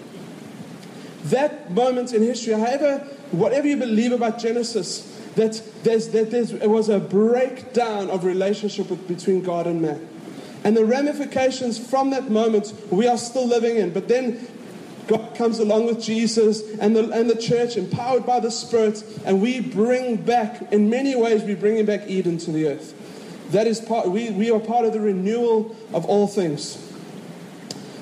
That 1.25 1.73
moment 1.73 2.13
in 2.13 2.23
history, 2.23 2.53
however, 2.53 2.99
whatever 3.33 3.67
you 3.67 3.77
believe 3.77 4.13
about 4.13 4.39
Genesis, 4.39 5.14
that, 5.37 5.63
there's, 5.83 6.09
that 6.09 6.31
there's, 6.31 6.53
it 6.53 6.69
was 6.69 6.89
a 6.89 6.99
breakdown 6.99 8.11
of 8.11 8.25
relationship 8.25 8.89
between 9.09 9.43
God 9.43 9.67
and 9.67 9.83
man. 9.83 10.09
And 10.65 10.77
the 10.77 10.85
ramifications 10.85 11.79
from 11.79 12.11
that 12.11 12.31
moment 12.31 12.73
we 12.91 13.07
are 13.07 13.19
still 13.19 13.47
living 13.47 13.77
in. 13.77 13.93
But 13.93 14.09
then 14.09 14.47
God 15.07 15.35
comes 15.37 15.59
along 15.59 15.87
with 15.87 16.03
Jesus 16.03 16.63
and 16.79 16.97
the, 16.97 17.11
and 17.11 17.29
the 17.29 17.37
church, 17.37 17.77
empowered 17.77 18.25
by 18.25 18.41
the 18.41 18.51
Spirit, 18.51 19.05
and 19.27 19.43
we 19.43 19.61
bring 19.61 20.17
back, 20.17 20.73
in 20.73 20.89
many 20.89 21.15
ways, 21.15 21.43
we 21.43 21.55
bring 21.55 21.85
back 21.85 22.09
Eden 22.09 22.39
to 22.39 22.53
the 22.53 22.69
earth. 22.69 22.95
That 23.51 23.67
is 23.67 23.81
part, 23.81 24.09
we, 24.09 24.31
we 24.31 24.51
are 24.51 24.61
part 24.61 24.87
of 24.87 24.95
the 24.95 25.01
renewal 25.01 25.77
of 25.93 26.07
all 26.07 26.27
things. 26.27 26.81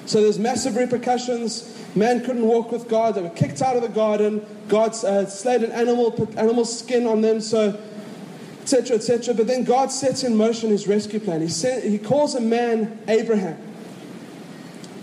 So 0.07 0.23
there's 0.23 0.39
massive 0.39 0.77
repercussions. 0.77 1.69
Man 1.95 2.25
couldn't 2.25 2.47
walk 2.47 2.73
with 2.73 2.89
God. 2.89 3.15
They 3.15 3.23
were 3.23 3.31
kicked 3.31 3.61
out 3.61 3.77
of 3.77 3.83
the 3.83 3.89
garden. 3.89 4.45
God 4.69 4.93
uh, 5.05 5.27
slayed 5.27 5.63
an 5.63 5.73
animal, 5.73 6.11
put 6.11 6.37
animal 6.37 6.65
skin 6.65 7.07
on 7.07 7.21
them. 7.21 7.41
So 7.41 7.79
etc., 8.63 8.97
etc. 8.97 9.35
But 9.35 9.47
then 9.47 9.65
God 9.65 9.91
sets 9.91 10.23
in 10.23 10.37
motion 10.37 10.71
his 10.71 10.87
rescue 10.87 11.21
plan. 11.21 11.41
He, 11.41 11.49
sent, 11.49 11.85
he 11.85 11.99
calls 11.99 12.35
a 12.35 12.41
man 12.41 12.99
Abraham. 13.09 13.61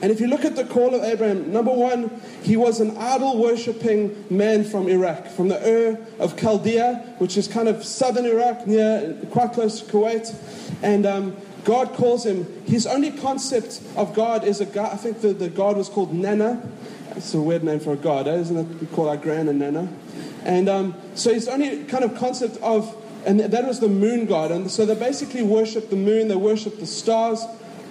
And 0.02 0.14
if 0.14 0.22
you 0.22 0.28
look 0.28 0.46
at 0.46 0.56
the 0.56 0.64
call 0.64 0.96
of 0.96 1.04
Abraham, 1.04 1.52
number 1.52 1.74
one, 1.74 2.22
he 2.42 2.56
was 2.56 2.80
an 2.80 2.96
idol 2.96 3.38
worshipping 3.38 4.26
man 4.30 4.64
from 4.64 4.88
Iraq, 4.88 5.28
from 5.28 5.50
the 5.50 5.60
Ur 5.62 6.00
of 6.20 6.38
Chaldea, 6.38 7.16
which 7.18 7.36
is 7.36 7.50
kind 7.50 7.68
of 7.68 7.84
southern 7.84 8.26
Iraq, 8.26 8.66
near 8.66 9.18
quite 9.30 9.52
close 9.52 9.82
to 9.82 9.92
Kuwait. 9.92 10.34
And 10.82 11.06
um, 11.06 11.36
God 11.70 11.94
calls 11.94 12.26
him, 12.26 12.48
his 12.66 12.88
only 12.88 13.12
concept 13.12 13.80
of 13.96 14.16
God 14.16 14.44
is 14.44 14.60
a 14.60 14.66
God, 14.66 14.92
I 14.92 14.98
think 14.98 15.22
the, 15.22 15.34
the 15.34 15.50
God 15.50 15.78
was 15.78 15.88
called 15.88 16.12
Nana. 16.12 16.68
It's 17.12 17.36
a 17.36 17.40
weird 17.40 17.64
name 17.64 17.80
for 17.80 17.94
a 17.94 17.96
God, 17.96 18.28
eh? 18.28 18.38
isn't 18.38 18.58
it? 18.58 18.82
We 18.82 18.88
call 18.88 19.08
our 19.08 19.18
gran 19.18 19.46
Nana. 19.56 19.88
And 20.46 20.68
um, 20.68 20.96
so 21.14 21.32
his 21.32 21.48
only 21.48 21.84
kind 21.84 22.04
of 22.04 22.18
concept 22.18 22.58
of 22.64 22.96
and 23.24 23.40
that 23.40 23.68
was 23.68 23.80
the 23.80 23.88
moon 23.88 24.26
god. 24.26 24.50
And 24.50 24.72
so 24.72 24.84
they 24.84 24.96
basically 24.96 25.44
worship 25.44 25.92
the 25.92 25.96
moon, 25.96 26.28
they 26.28 26.36
worship 26.36 26.80
the 26.80 26.88
stars. 26.88 27.46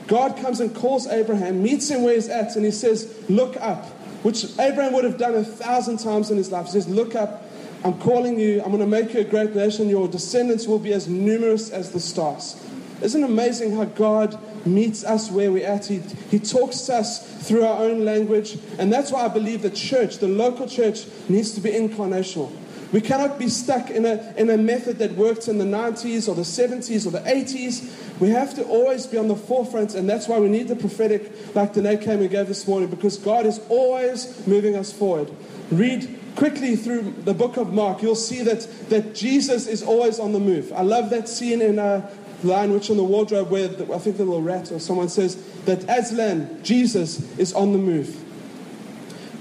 God 0.09 0.37
comes 0.39 0.59
and 0.59 0.75
calls 0.75 1.07
Abraham, 1.07 1.63
meets 1.63 1.89
him 1.89 2.03
where 2.03 2.15
he's 2.15 2.29
at, 2.29 2.57
and 2.57 2.65
he 2.65 2.73
says, 2.73 3.15
Look 3.29 3.57
up, 3.59 3.85
which 4.25 4.59
Abraham 4.59 4.93
would 4.95 5.05
have 5.05 5.19
done 5.19 5.37
a 5.37 5.45
thousand 5.45 5.99
times 5.99 6.33
in 6.33 6.37
his 6.37 6.51
life. 6.51 6.67
He 6.67 6.73
says, 6.73 6.89
Look 6.89 7.15
up, 7.15 7.45
I'm 7.85 7.97
calling 8.01 8.41
you, 8.41 8.61
I'm 8.61 8.73
going 8.73 8.81
to 8.81 8.89
make 8.89 9.15
you 9.15 9.21
a 9.21 9.25
great 9.25 9.55
nation, 9.55 9.89
your 9.89 10.09
descendants 10.09 10.67
will 10.67 10.81
be 10.81 10.93
as 10.93 11.07
numerous 11.07 11.71
as 11.71 11.93
the 11.93 12.01
stars. 12.01 12.61
Isn't 13.01 13.23
it 13.23 13.31
amazing 13.31 13.77
how 13.77 13.85
God 13.85 14.39
meets 14.67 15.05
us 15.05 15.31
where 15.31 15.53
we're 15.53 15.67
at? 15.67 15.87
He, 15.87 15.99
he 16.31 16.39
talks 16.39 16.81
to 16.83 16.97
us 16.97 17.47
through 17.47 17.65
our 17.65 17.83
own 17.83 18.05
language, 18.05 18.59
and 18.79 18.93
that's 18.93 19.13
why 19.13 19.25
I 19.25 19.29
believe 19.29 19.63
the 19.63 19.71
church, 19.71 20.19
the 20.19 20.29
local 20.29 20.69
church, 20.69 21.07
needs 21.29 21.53
to 21.53 21.61
be 21.61 21.71
incarnational. 21.71 22.53
We 22.91 23.03
cannot 23.03 23.39
be 23.39 23.49
stuck 23.49 23.91
in 23.91 24.07
a, 24.07 24.35
in 24.37 24.49
a 24.49 24.57
method 24.57 24.99
that 24.99 25.13
worked 25.13 25.47
in 25.47 25.59
the 25.59 25.65
90s 25.65 26.27
or 26.27 26.35
the 26.35 26.43
70s 26.43 27.07
or 27.07 27.11
the 27.11 27.21
80s. 27.21 28.19
We 28.19 28.31
have 28.31 28.55
to 28.55 28.65
always 28.65 29.07
be 29.07 29.19
on 29.19 29.29
the 29.29 29.37
forefront, 29.37 29.95
and 29.95 30.09
that's 30.09 30.27
why 30.27 30.39
we 30.39 30.49
need 30.49 30.69
the 30.69 30.77
prophetic, 30.77 31.55
like 31.55 31.75
Danae 31.75 31.99
came 31.99 32.21
and 32.21 32.31
gave 32.31 32.49
this 32.49 32.67
morning, 32.67 32.89
because 32.89 33.19
God 33.19 33.45
is 33.45 33.61
always 33.69 34.47
moving 34.47 34.75
us 34.75 34.91
forward. 34.91 35.31
Read 35.71 36.19
quickly 36.35 36.77
through 36.77 37.15
the 37.25 37.35
book 37.35 37.57
of 37.57 37.73
Mark, 37.73 38.01
you'll 38.01 38.15
see 38.15 38.43
that, 38.43 38.67
that 38.89 39.15
Jesus 39.15 39.67
is 39.67 39.83
always 39.83 40.19
on 40.19 40.33
the 40.33 40.41
move. 40.41 40.73
I 40.73 40.83
love 40.83 41.11
that 41.11 41.29
scene 41.29 41.61
in 41.61 41.79
uh, 41.79 42.09
Lion 42.43 42.73
Witch 42.73 42.91
in 42.91 42.97
the 42.97 43.05
Wardrobe 43.05 43.51
where 43.51 43.69
I 43.93 43.99
think 43.99 44.17
the 44.17 44.25
rat 44.25 44.71
or 44.71 44.79
someone 44.79 45.09
says 45.09 45.37
that 45.65 45.85
Aslan, 45.89 46.63
Jesus, 46.63 47.37
is 47.39 47.53
on 47.53 47.73
the 47.73 47.79
move. 47.79 48.25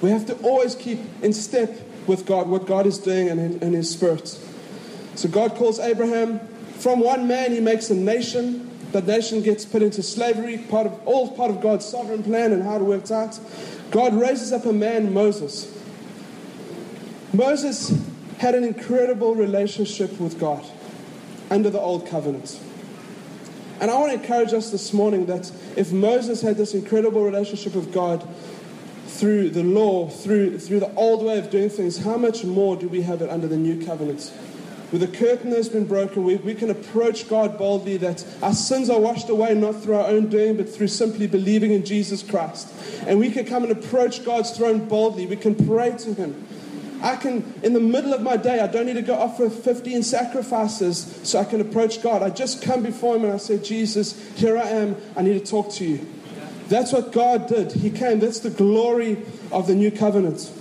We 0.01 0.09
have 0.09 0.25
to 0.27 0.35
always 0.37 0.75
keep 0.75 0.99
in 1.21 1.33
step 1.33 1.79
with 2.07 2.25
God, 2.25 2.47
what 2.47 2.65
God 2.65 2.85
is 2.85 2.97
doing 2.97 3.27
in, 3.27 3.39
in 3.59 3.73
His 3.73 3.89
Spirit. 3.89 4.27
So 5.15 5.27
God 5.27 5.55
calls 5.55 5.79
Abraham. 5.79 6.39
From 6.79 6.99
one 6.99 7.27
man, 7.27 7.51
He 7.51 7.59
makes 7.59 7.89
a 7.89 7.95
nation. 7.95 8.63
That 8.91 9.05
nation 9.05 9.41
gets 9.41 9.65
put 9.65 9.81
into 9.81 10.01
slavery, 10.01 10.57
part 10.57 10.87
of 10.87 10.99
all 11.05 11.31
part 11.31 11.51
of 11.51 11.61
God's 11.61 11.85
sovereign 11.85 12.23
plan 12.23 12.53
and 12.53 12.63
how 12.63 12.77
it 12.77 12.81
works 12.81 13.11
out. 13.11 13.39
God 13.91 14.13
raises 14.13 14.53
up 14.53 14.65
a 14.65 14.73
man, 14.73 15.13
Moses. 15.13 15.73
Moses 17.33 17.99
had 18.37 18.55
an 18.55 18.63
incredible 18.63 19.35
relationship 19.35 20.19
with 20.19 20.39
God 20.39 20.65
under 21.49 21.69
the 21.69 21.79
old 21.79 22.07
covenant. 22.07 22.59
And 23.79 23.91
I 23.91 23.99
want 23.99 24.11
to 24.11 24.19
encourage 24.19 24.53
us 24.53 24.71
this 24.71 24.91
morning 24.93 25.27
that 25.27 25.51
if 25.75 25.91
Moses 25.91 26.41
had 26.41 26.57
this 26.57 26.73
incredible 26.73 27.23
relationship 27.23 27.75
with 27.75 27.93
God, 27.93 28.27
through 29.07 29.49
the 29.49 29.63
law, 29.63 30.07
through, 30.07 30.59
through 30.59 30.79
the 30.79 30.93
old 30.95 31.23
way 31.23 31.39
of 31.39 31.49
doing 31.49 31.69
things, 31.69 31.97
how 31.97 32.17
much 32.17 32.43
more 32.43 32.75
do 32.75 32.87
we 32.87 33.01
have 33.01 33.21
it 33.21 33.29
under 33.29 33.47
the 33.47 33.57
new 33.57 33.83
covenant? 33.85 34.31
With 34.91 35.01
the 35.01 35.07
curtain 35.07 35.49
that 35.49 35.57
has 35.57 35.67
been 35.67 35.85
broken, 35.85 36.23
we, 36.23 36.35
we 36.37 36.53
can 36.53 36.69
approach 36.69 37.27
God 37.27 37.57
boldly 37.57 37.97
that 37.97 38.25
our 38.41 38.53
sins 38.53 38.89
are 38.89 38.99
washed 38.99 39.27
away 39.27 39.53
not 39.53 39.81
through 39.81 39.95
our 39.95 40.07
own 40.07 40.27
doing, 40.27 40.55
but 40.55 40.69
through 40.69 40.87
simply 40.87 41.27
believing 41.27 41.71
in 41.71 41.83
Jesus 41.83 42.23
Christ. 42.23 42.71
And 43.05 43.19
we 43.19 43.29
can 43.29 43.45
come 43.45 43.63
and 43.63 43.71
approach 43.71 44.23
God's 44.23 44.51
throne 44.51 44.87
boldly. 44.87 45.25
We 45.25 45.35
can 45.35 45.55
pray 45.55 45.97
to 45.97 46.13
Him. 46.13 46.46
I 47.01 47.15
can, 47.15 47.53
in 47.63 47.73
the 47.73 47.79
middle 47.79 48.13
of 48.13 48.21
my 48.21 48.37
day, 48.37 48.59
I 48.59 48.67
don't 48.67 48.85
need 48.85 48.93
to 48.93 49.01
go 49.01 49.15
offer 49.15 49.49
15 49.49 50.03
sacrifices 50.03 51.19
so 51.23 51.39
I 51.39 51.45
can 51.45 51.61
approach 51.61 52.01
God. 52.01 52.23
I 52.23 52.29
just 52.29 52.61
come 52.61 52.81
before 52.81 53.15
Him 53.15 53.25
and 53.25 53.33
I 53.33 53.37
say, 53.37 53.57
Jesus, 53.59 54.19
here 54.35 54.57
I 54.57 54.63
am. 54.63 54.95
I 55.15 55.21
need 55.21 55.33
to 55.33 55.51
talk 55.51 55.71
to 55.73 55.85
you. 55.85 56.07
That's 56.69 56.91
what 56.91 57.11
God 57.11 57.47
did. 57.47 57.71
He 57.71 57.89
came. 57.89 58.19
That's 58.19 58.39
the 58.39 58.49
glory 58.49 59.17
of 59.51 59.67
the 59.67 59.75
new 59.75 59.91
covenant. 59.91 60.51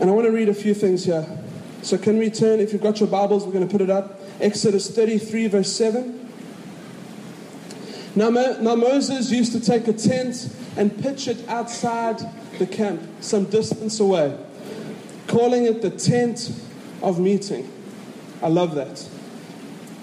And 0.00 0.10
I 0.10 0.12
want 0.12 0.26
to 0.26 0.32
read 0.32 0.48
a 0.48 0.54
few 0.54 0.74
things 0.74 1.04
here. 1.04 1.26
So, 1.82 1.98
can 1.98 2.18
we 2.18 2.30
turn, 2.30 2.60
if 2.60 2.72
you've 2.72 2.82
got 2.82 3.00
your 3.00 3.08
Bibles, 3.08 3.44
we're 3.44 3.52
going 3.52 3.66
to 3.66 3.70
put 3.70 3.80
it 3.80 3.90
up. 3.90 4.20
Exodus 4.40 4.90
33, 4.90 5.48
verse 5.48 5.72
7. 5.72 6.30
Now, 8.16 8.30
Mo- 8.30 8.58
now 8.60 8.74
Moses 8.74 9.30
used 9.30 9.52
to 9.52 9.60
take 9.60 9.88
a 9.88 9.92
tent 9.92 10.48
and 10.76 10.96
pitch 11.02 11.28
it 11.28 11.48
outside 11.48 12.20
the 12.58 12.66
camp, 12.66 13.02
some 13.20 13.44
distance 13.44 14.00
away, 14.00 14.36
calling 15.26 15.66
it 15.66 15.82
the 15.82 15.90
tent 15.90 16.52
of 17.02 17.18
meeting. 17.18 17.70
I 18.42 18.48
love 18.48 18.74
that. 18.74 19.08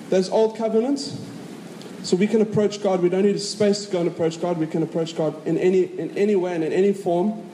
There's 0.09 0.29
old 0.29 0.57
covenant, 0.57 1.17
so 2.03 2.17
we 2.17 2.27
can 2.27 2.41
approach 2.41 2.81
God. 2.81 3.01
We 3.01 3.09
don't 3.09 3.23
need 3.23 3.35
a 3.35 3.39
space 3.39 3.85
to 3.85 3.91
go 3.91 3.99
and 3.99 4.07
approach 4.07 4.41
God. 4.41 4.57
We 4.57 4.67
can 4.67 4.83
approach 4.83 5.15
God 5.15 5.45
in 5.45 5.57
any, 5.57 5.83
in 5.83 6.17
any 6.17 6.35
way 6.35 6.55
and 6.55 6.63
in 6.63 6.73
any 6.73 6.93
form. 6.93 7.47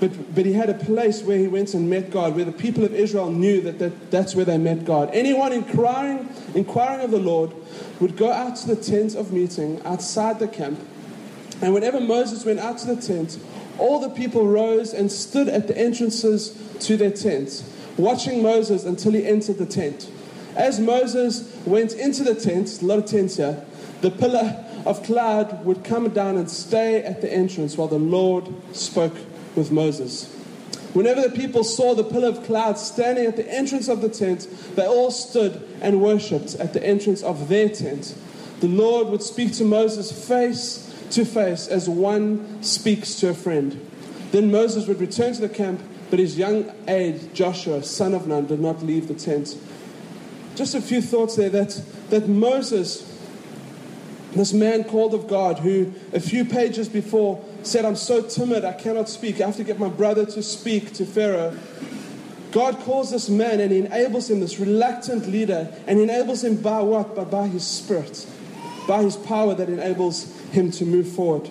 But, 0.00 0.34
but 0.34 0.46
he 0.46 0.52
had 0.52 0.68
a 0.68 0.74
place 0.74 1.22
where 1.22 1.38
he 1.38 1.46
went 1.46 1.74
and 1.74 1.88
met 1.88 2.10
God, 2.10 2.34
where 2.34 2.44
the 2.44 2.50
people 2.50 2.84
of 2.84 2.92
Israel 2.92 3.30
knew 3.30 3.60
that, 3.60 3.78
that 3.78 4.10
that's 4.10 4.34
where 4.34 4.44
they 4.44 4.58
met 4.58 4.84
God. 4.84 5.10
Anyone 5.12 5.52
inquiring, 5.52 6.28
inquiring 6.54 7.04
of 7.04 7.12
the 7.12 7.20
Lord 7.20 7.52
would 8.00 8.16
go 8.16 8.32
out 8.32 8.56
to 8.56 8.74
the 8.74 8.76
tent 8.76 9.14
of 9.14 9.32
meeting 9.32 9.80
outside 9.84 10.40
the 10.40 10.48
camp. 10.48 10.80
And 11.62 11.72
whenever 11.72 12.00
Moses 12.00 12.44
went 12.44 12.58
out 12.58 12.78
to 12.78 12.94
the 12.94 13.00
tent, 13.00 13.38
all 13.78 14.00
the 14.00 14.10
people 14.10 14.46
rose 14.46 14.92
and 14.92 15.10
stood 15.10 15.48
at 15.48 15.68
the 15.68 15.78
entrances 15.78 16.58
to 16.80 16.96
their 16.96 17.12
tents, 17.12 17.62
watching 17.96 18.42
Moses 18.42 18.84
until 18.84 19.12
he 19.12 19.24
entered 19.24 19.58
the 19.58 19.66
tent. 19.66 20.10
As 20.56 20.80
Moses 20.80 21.56
went 21.64 21.94
into 21.94 22.24
the 22.24 22.34
tent, 22.34 22.82
a 22.82 22.84
lot 22.84 22.98
of 22.98 23.06
tents 23.06 23.36
here, 23.36 23.64
the 24.00 24.10
pillar 24.10 24.64
of 24.84 25.04
cloud 25.04 25.64
would 25.64 25.84
come 25.84 26.08
down 26.10 26.36
and 26.36 26.50
stay 26.50 27.02
at 27.02 27.20
the 27.20 27.32
entrance 27.32 27.76
while 27.78 27.88
the 27.88 27.98
Lord 27.98 28.52
spoke 28.72 29.14
with 29.54 29.70
Moses. 29.70 30.34
Whenever 30.92 31.22
the 31.22 31.30
people 31.30 31.64
saw 31.64 31.94
the 31.94 32.04
pillar 32.04 32.28
of 32.28 32.44
cloud 32.44 32.76
standing 32.76 33.24
at 33.24 33.36
the 33.36 33.48
entrance 33.50 33.88
of 33.88 34.02
the 34.02 34.08
tent, 34.08 34.48
they 34.74 34.84
all 34.84 35.10
stood 35.12 35.62
and 35.80 36.02
worshipped 36.02 36.56
at 36.56 36.72
the 36.72 36.84
entrance 36.84 37.22
of 37.22 37.48
their 37.48 37.68
tent. 37.68 38.14
The 38.60 38.68
Lord 38.68 39.08
would 39.08 39.22
speak 39.22 39.54
to 39.54 39.64
Moses 39.64 40.12
face 40.28 40.91
to 41.12 41.24
face 41.24 41.68
as 41.68 41.88
one 41.88 42.62
speaks 42.62 43.14
to 43.16 43.28
a 43.28 43.34
friend. 43.34 43.88
Then 44.32 44.50
Moses 44.50 44.86
would 44.88 45.00
return 45.00 45.34
to 45.34 45.40
the 45.40 45.48
camp, 45.48 45.82
but 46.10 46.18
his 46.18 46.38
young 46.38 46.70
aide, 46.88 47.34
Joshua, 47.34 47.82
son 47.82 48.14
of 48.14 48.26
Nun, 48.26 48.46
did 48.46 48.60
not 48.60 48.82
leave 48.82 49.08
the 49.08 49.14
tent. 49.14 49.56
Just 50.54 50.74
a 50.74 50.80
few 50.80 51.00
thoughts 51.00 51.36
there 51.36 51.50
that, 51.50 51.82
that 52.10 52.28
Moses, 52.28 53.08
this 54.32 54.52
man 54.52 54.84
called 54.84 55.14
of 55.14 55.28
God, 55.28 55.58
who 55.58 55.92
a 56.12 56.20
few 56.20 56.44
pages 56.44 56.88
before 56.88 57.42
said, 57.62 57.84
I'm 57.84 57.96
so 57.96 58.22
timid, 58.22 58.64
I 58.64 58.72
cannot 58.72 59.08
speak. 59.08 59.40
I 59.40 59.46
have 59.46 59.56
to 59.56 59.64
get 59.64 59.78
my 59.78 59.88
brother 59.88 60.26
to 60.26 60.42
speak 60.42 60.94
to 60.94 61.06
Pharaoh. 61.06 61.56
God 62.52 62.78
calls 62.80 63.10
this 63.10 63.30
man 63.30 63.60
and 63.60 63.72
he 63.72 63.78
enables 63.78 64.28
him, 64.30 64.40
this 64.40 64.58
reluctant 64.58 65.26
leader, 65.26 65.72
and 65.86 65.98
enables 65.98 66.44
him 66.44 66.56
by 66.56 66.80
what? 66.82 67.16
But 67.16 67.30
by 67.30 67.48
his 67.48 67.66
spirit, 67.66 68.26
by 68.86 69.02
his 69.02 69.16
power 69.16 69.54
that 69.54 69.70
enables 69.70 70.41
him 70.52 70.70
to 70.70 70.84
move 70.84 71.08
forward. 71.08 71.50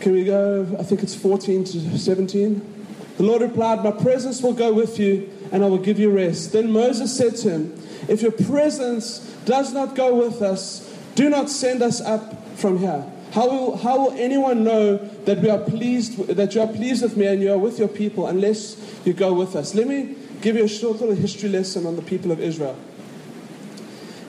Can 0.00 0.12
we 0.12 0.24
go, 0.24 0.66
I 0.78 0.82
think 0.82 1.02
it's 1.02 1.14
14 1.14 1.64
to 1.64 1.98
17? 1.98 2.86
The 3.18 3.22
Lord 3.22 3.42
replied, 3.42 3.84
My 3.84 3.92
presence 3.92 4.42
will 4.42 4.52
go 4.52 4.72
with 4.72 4.98
you, 4.98 5.30
and 5.52 5.62
I 5.62 5.68
will 5.68 5.78
give 5.78 5.98
you 5.98 6.10
rest. 6.10 6.52
Then 6.52 6.72
Moses 6.72 7.16
said 7.16 7.36
to 7.36 7.50
him, 7.50 7.82
If 8.08 8.20
your 8.20 8.32
presence 8.32 9.20
does 9.44 9.72
not 9.72 9.94
go 9.94 10.14
with 10.14 10.42
us, 10.42 10.92
do 11.14 11.30
not 11.30 11.48
send 11.48 11.82
us 11.82 12.00
up 12.00 12.48
from 12.56 12.78
here. 12.78 13.04
How 13.32 13.48
will, 13.48 13.76
how 13.76 13.98
will 13.98 14.12
anyone 14.18 14.64
know 14.64 14.96
that 14.96 15.38
we 15.38 15.48
are 15.48 15.58
pleased 15.58 16.18
that 16.26 16.54
you 16.54 16.60
are 16.60 16.66
pleased 16.66 17.02
with 17.02 17.16
me 17.16 17.26
and 17.26 17.40
you 17.40 17.52
are 17.52 17.58
with 17.58 17.78
your 17.78 17.88
people 17.88 18.26
unless 18.26 18.76
you 19.04 19.12
go 19.12 19.32
with 19.32 19.56
us? 19.56 19.74
Let 19.74 19.86
me 19.86 20.16
give 20.42 20.56
you 20.56 20.64
a 20.64 20.68
short 20.68 21.00
little 21.00 21.14
history 21.14 21.48
lesson 21.48 21.86
on 21.86 21.96
the 21.96 22.02
people 22.02 22.32
of 22.32 22.40
Israel. 22.40 22.76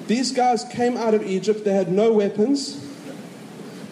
These 0.08 0.32
guys 0.32 0.66
came 0.66 0.98
out 0.98 1.14
of 1.14 1.24
Egypt, 1.26 1.64
they 1.64 1.74
had 1.74 1.92
no 1.92 2.14
weapons. 2.14 2.84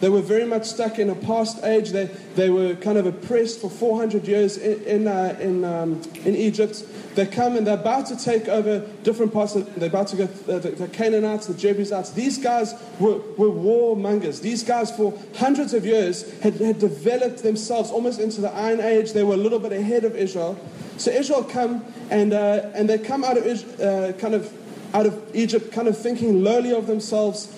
They 0.01 0.09
were 0.09 0.21
very 0.21 0.45
much 0.45 0.65
stuck 0.65 0.97
in 0.97 1.11
a 1.11 1.15
past 1.15 1.63
age. 1.63 1.91
They, 1.91 2.05
they 2.33 2.49
were 2.49 2.73
kind 2.73 2.97
of 2.97 3.05
oppressed 3.05 3.61
for 3.61 3.69
400 3.69 4.27
years 4.27 4.57
in, 4.57 4.83
in, 4.83 5.07
uh, 5.07 5.37
in, 5.39 5.63
um, 5.63 6.01
in 6.25 6.35
Egypt. 6.35 6.83
They 7.13 7.27
come 7.27 7.55
and 7.55 7.67
they're 7.67 7.75
about 7.75 8.07
to 8.07 8.17
take 8.17 8.47
over 8.47 8.79
different 9.03 9.31
parts. 9.31 9.53
Of, 9.53 9.75
they're 9.75 9.89
about 9.89 10.07
to 10.07 10.15
go, 10.15 10.25
the, 10.25 10.57
the, 10.71 10.87
Canaanites, 10.87 11.45
the 11.45 11.53
Jebusites. 11.53 12.13
These 12.13 12.39
guys 12.39 12.73
were, 12.99 13.19
were 13.37 13.49
warmongers. 13.49 14.41
These 14.41 14.63
guys, 14.63 14.89
for 14.95 15.13
hundreds 15.35 15.75
of 15.75 15.85
years, 15.85 16.39
had, 16.39 16.55
had 16.55 16.79
developed 16.79 17.43
themselves 17.43 17.91
almost 17.91 18.19
into 18.19 18.41
the 18.41 18.51
Iron 18.51 18.79
Age. 18.79 19.13
They 19.13 19.23
were 19.23 19.35
a 19.35 19.37
little 19.37 19.59
bit 19.59 19.71
ahead 19.71 20.03
of 20.03 20.15
Israel. 20.15 20.57
So 20.97 21.11
Israel 21.11 21.43
come 21.43 21.85
and, 22.09 22.33
uh, 22.33 22.71
and 22.73 22.89
they 22.89 22.97
come 22.97 23.23
out 23.23 23.37
of, 23.37 23.79
uh, 23.79 24.13
kind 24.13 24.33
of 24.33 24.51
out 24.93 25.05
of 25.05 25.35
Egypt, 25.35 25.71
kind 25.71 25.87
of 25.87 25.97
thinking 25.97 26.43
lowly 26.43 26.73
of 26.73 26.87
themselves 26.87 27.55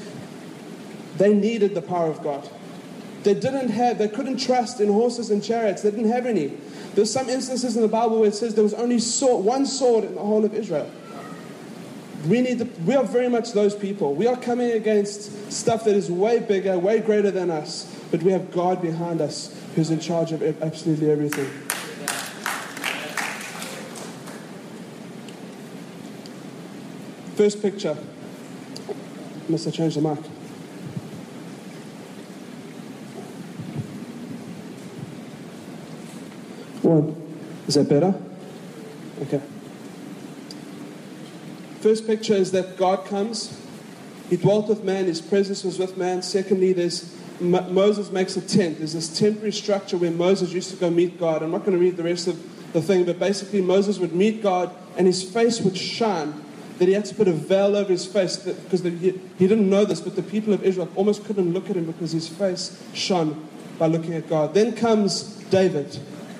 they 1.17 1.33
needed 1.33 1.75
the 1.75 1.81
power 1.81 2.09
of 2.09 2.23
God. 2.23 2.49
They 3.23 3.33
didn't 3.33 3.69
have, 3.69 3.97
they 3.97 4.07
couldn't 4.07 4.37
trust 4.37 4.81
in 4.81 4.91
horses 4.91 5.29
and 5.29 5.43
chariots. 5.43 5.81
They 5.81 5.91
didn't 5.91 6.11
have 6.11 6.25
any. 6.25 6.57
There's 6.95 7.11
some 7.11 7.29
instances 7.29 7.75
in 7.75 7.81
the 7.81 7.87
Bible 7.87 8.19
where 8.19 8.29
it 8.29 8.35
says 8.35 8.55
there 8.55 8.63
was 8.63 8.73
only 8.73 8.99
sword, 8.99 9.45
one 9.45 9.65
sword 9.65 10.03
in 10.03 10.15
the 10.15 10.21
whole 10.21 10.43
of 10.43 10.53
Israel. 10.53 10.89
We, 12.27 12.41
need 12.41 12.59
the, 12.59 12.65
we 12.85 12.95
are 12.95 13.03
very 13.03 13.29
much 13.29 13.51
those 13.51 13.75
people. 13.75 14.15
We 14.15 14.27
are 14.27 14.37
coming 14.37 14.71
against 14.71 15.51
stuff 15.51 15.83
that 15.85 15.95
is 15.95 16.09
way 16.09 16.39
bigger, 16.39 16.77
way 16.79 16.99
greater 16.99 17.31
than 17.31 17.49
us, 17.49 17.93
but 18.11 18.23
we 18.23 18.31
have 18.31 18.51
God 18.51 18.81
behind 18.81 19.21
us 19.21 19.55
who's 19.75 19.89
in 19.89 19.99
charge 19.99 20.31
of 20.31 20.41
absolutely 20.61 21.11
everything. 21.11 21.49
First 27.35 27.61
picture. 27.61 27.97
Must 29.49 29.67
I 29.67 29.71
change 29.71 29.95
the 29.95 30.01
mic? 30.01 30.19
One. 36.83 37.15
Is 37.67 37.73
that 37.75 37.89
better? 37.89 38.13
Okay. 39.23 39.41
First 41.81 42.05
picture 42.05 42.35
is 42.35 42.51
that 42.51 42.77
God 42.77 43.05
comes. 43.05 43.59
He 44.29 44.37
dwelt 44.37 44.69
with 44.69 44.83
man. 44.83 45.05
His 45.05 45.19
presence 45.19 45.63
was 45.63 45.79
with 45.79 45.97
man. 45.97 46.21
Secondly, 46.21 46.71
there's 46.71 47.17
Moses 47.39 48.11
makes 48.11 48.37
a 48.37 48.41
tent. 48.41 48.77
There's 48.77 48.93
this 48.93 49.17
temporary 49.17 49.51
structure 49.51 49.97
where 49.97 50.11
Moses 50.11 50.53
used 50.53 50.69
to 50.69 50.75
go 50.77 50.89
meet 50.89 51.19
God. 51.19 51.41
I'm 51.41 51.51
not 51.51 51.61
going 51.61 51.73
to 51.73 51.77
read 51.77 51.97
the 51.97 52.03
rest 52.03 52.27
of 52.27 52.73
the 52.73 52.81
thing, 52.81 53.05
but 53.05 53.17
basically 53.17 53.61
Moses 53.61 53.97
would 53.97 54.13
meet 54.13 54.43
God 54.43 54.73
and 54.97 55.07
his 55.07 55.23
face 55.23 55.59
would 55.61 55.75
shine. 55.75 56.43
That 56.79 56.87
he 56.87 56.93
had 56.93 57.05
to 57.05 57.15
put 57.15 57.27
a 57.27 57.33
veil 57.33 57.75
over 57.75 57.91
his 57.91 58.05
face 58.05 58.37
because 58.37 58.81
he, 58.81 59.19
he 59.37 59.47
didn't 59.47 59.69
know 59.69 59.85
this, 59.85 60.01
but 60.01 60.15
the 60.15 60.23
people 60.23 60.53
of 60.53 60.63
Israel 60.63 60.89
almost 60.95 61.23
couldn't 61.25 61.53
look 61.53 61.69
at 61.69 61.77
him 61.77 61.85
because 61.85 62.11
his 62.11 62.27
face 62.27 62.81
shone 62.93 63.47
by 63.77 63.87
looking 63.87 64.13
at 64.13 64.27
God. 64.27 64.53
Then 64.53 64.75
comes 64.75 65.23
David. 65.49 65.99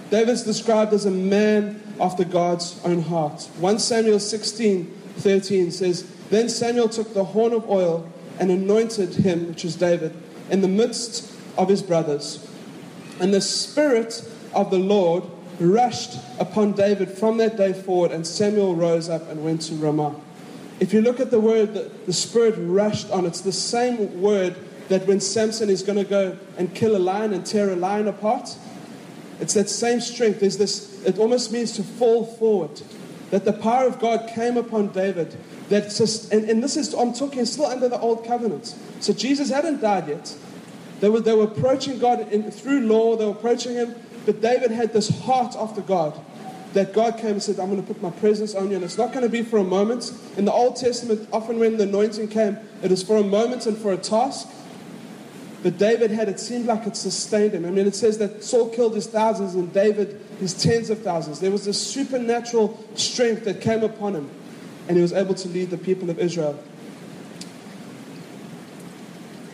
David's 0.09 0.43
described 0.43 0.93
as 0.93 1.05
a 1.05 1.11
man 1.11 1.81
after 1.99 2.23
God's 2.23 2.79
own 2.83 3.01
heart. 3.01 3.49
1 3.59 3.79
Samuel 3.79 4.19
16 4.19 4.99
13 5.17 5.71
says, 5.71 6.09
Then 6.29 6.49
Samuel 6.49 6.89
took 6.89 7.13
the 7.13 7.23
horn 7.23 7.53
of 7.53 7.69
oil 7.69 8.11
and 8.39 8.51
anointed 8.51 9.13
him, 9.15 9.47
which 9.47 9.63
is 9.63 9.75
David, 9.75 10.13
in 10.49 10.61
the 10.61 10.67
midst 10.67 11.31
of 11.57 11.69
his 11.69 11.81
brothers. 11.81 12.47
And 13.19 13.33
the 13.33 13.41
Spirit 13.41 14.27
of 14.53 14.71
the 14.71 14.79
Lord 14.79 15.23
rushed 15.59 16.19
upon 16.39 16.73
David 16.73 17.09
from 17.09 17.37
that 17.37 17.57
day 17.57 17.73
forward, 17.73 18.11
and 18.11 18.25
Samuel 18.25 18.75
rose 18.75 19.09
up 19.09 19.29
and 19.29 19.43
went 19.43 19.61
to 19.63 19.75
Ramah. 19.75 20.15
If 20.79 20.93
you 20.93 21.01
look 21.01 21.19
at 21.19 21.31
the 21.31 21.39
word 21.39 21.73
that 21.75 22.05
the 22.05 22.13
Spirit 22.13 22.55
rushed 22.57 23.09
on, 23.11 23.25
it's 23.25 23.41
the 23.41 23.51
same 23.51 24.21
word 24.21 24.55
that 24.89 25.07
when 25.07 25.19
Samson 25.19 25.69
is 25.69 25.81
going 25.83 25.97
to 25.97 26.03
go 26.03 26.37
and 26.57 26.73
kill 26.73 26.95
a 26.95 26.99
lion 26.99 27.33
and 27.33 27.45
tear 27.45 27.69
a 27.69 27.75
lion 27.75 28.07
apart, 28.07 28.55
it's 29.39 29.53
that 29.53 29.69
same 29.69 30.01
strength. 30.01 30.39
There's 30.39 30.57
this, 30.57 31.03
it 31.03 31.17
almost 31.17 31.51
means 31.51 31.73
to 31.73 31.83
fall 31.83 32.25
forward. 32.25 32.81
That 33.31 33.45
the 33.45 33.53
power 33.53 33.87
of 33.87 33.99
God 33.99 34.29
came 34.29 34.57
upon 34.57 34.89
David. 34.89 35.35
That 35.69 35.89
just, 35.89 36.31
and, 36.31 36.49
and 36.49 36.63
this 36.63 36.77
is, 36.77 36.93
I'm 36.93 37.13
talking 37.13 37.45
still 37.45 37.65
under 37.65 37.89
the 37.89 37.99
old 37.99 38.25
covenant. 38.25 38.75
So 38.99 39.13
Jesus 39.13 39.49
hadn't 39.49 39.81
died 39.81 40.07
yet. 40.07 40.35
They 40.99 41.09
were, 41.09 41.19
they 41.19 41.33
were 41.33 41.45
approaching 41.45 41.99
God 41.99 42.31
in, 42.31 42.51
through 42.51 42.81
law, 42.81 43.15
they 43.15 43.25
were 43.25 43.31
approaching 43.31 43.73
Him. 43.73 43.95
But 44.25 44.41
David 44.41 44.71
had 44.71 44.93
this 44.93 45.09
heart 45.21 45.55
after 45.55 45.81
God 45.81 46.19
that 46.73 46.93
God 46.93 47.17
came 47.17 47.31
and 47.31 47.43
said, 47.43 47.59
I'm 47.59 47.69
going 47.69 47.81
to 47.81 47.88
put 47.88 48.01
my 48.01 48.09
presence 48.09 48.55
on 48.55 48.69
you. 48.69 48.75
And 48.75 48.83
it's 48.83 48.97
not 48.97 49.12
going 49.12 49.23
to 49.23 49.29
be 49.29 49.43
for 49.43 49.57
a 49.57 49.63
moment. 49.63 50.12
In 50.38 50.45
the 50.45 50.51
Old 50.51 50.75
Testament, 50.75 51.27
often 51.31 51.59
when 51.59 51.77
the 51.77 51.83
anointing 51.83 52.29
came, 52.29 52.57
it 52.81 52.89
was 52.89 53.03
for 53.03 53.17
a 53.17 53.23
moment 53.23 53.65
and 53.67 53.77
for 53.77 53.93
a 53.93 53.97
task. 53.97 54.49
But 55.62 55.77
David 55.77 56.12
had, 56.12 56.27
it 56.27 56.39
seemed 56.39 56.65
like 56.65 56.86
it 56.88 56.97
sustained 56.97 57.53
him. 57.53 57.65
I 57.65 57.69
mean, 57.69 57.88
it 57.88 57.95
says 57.95 58.17
that 58.17 58.43
Saul 58.43 58.69
killed 58.69 58.95
his 58.95 59.07
thousands 59.07 59.55
and 59.55 59.71
David 59.71 60.19
his 60.39 60.53
tens 60.53 60.89
of 60.89 61.01
thousands. 61.01 61.39
There 61.39 61.51
was 61.51 61.65
this 61.65 61.81
supernatural 61.81 62.83
strength 62.95 63.45
that 63.45 63.62
came 63.62 63.83
upon 63.83 64.15
him, 64.15 64.29
and 64.88 64.97
he 64.97 65.01
was 65.01 65.13
able 65.13 65.33
to 65.36 65.47
lead 65.47 65.69
the 65.69 65.77
people 65.77 66.09
of 66.09 66.19
Israel. 66.19 66.62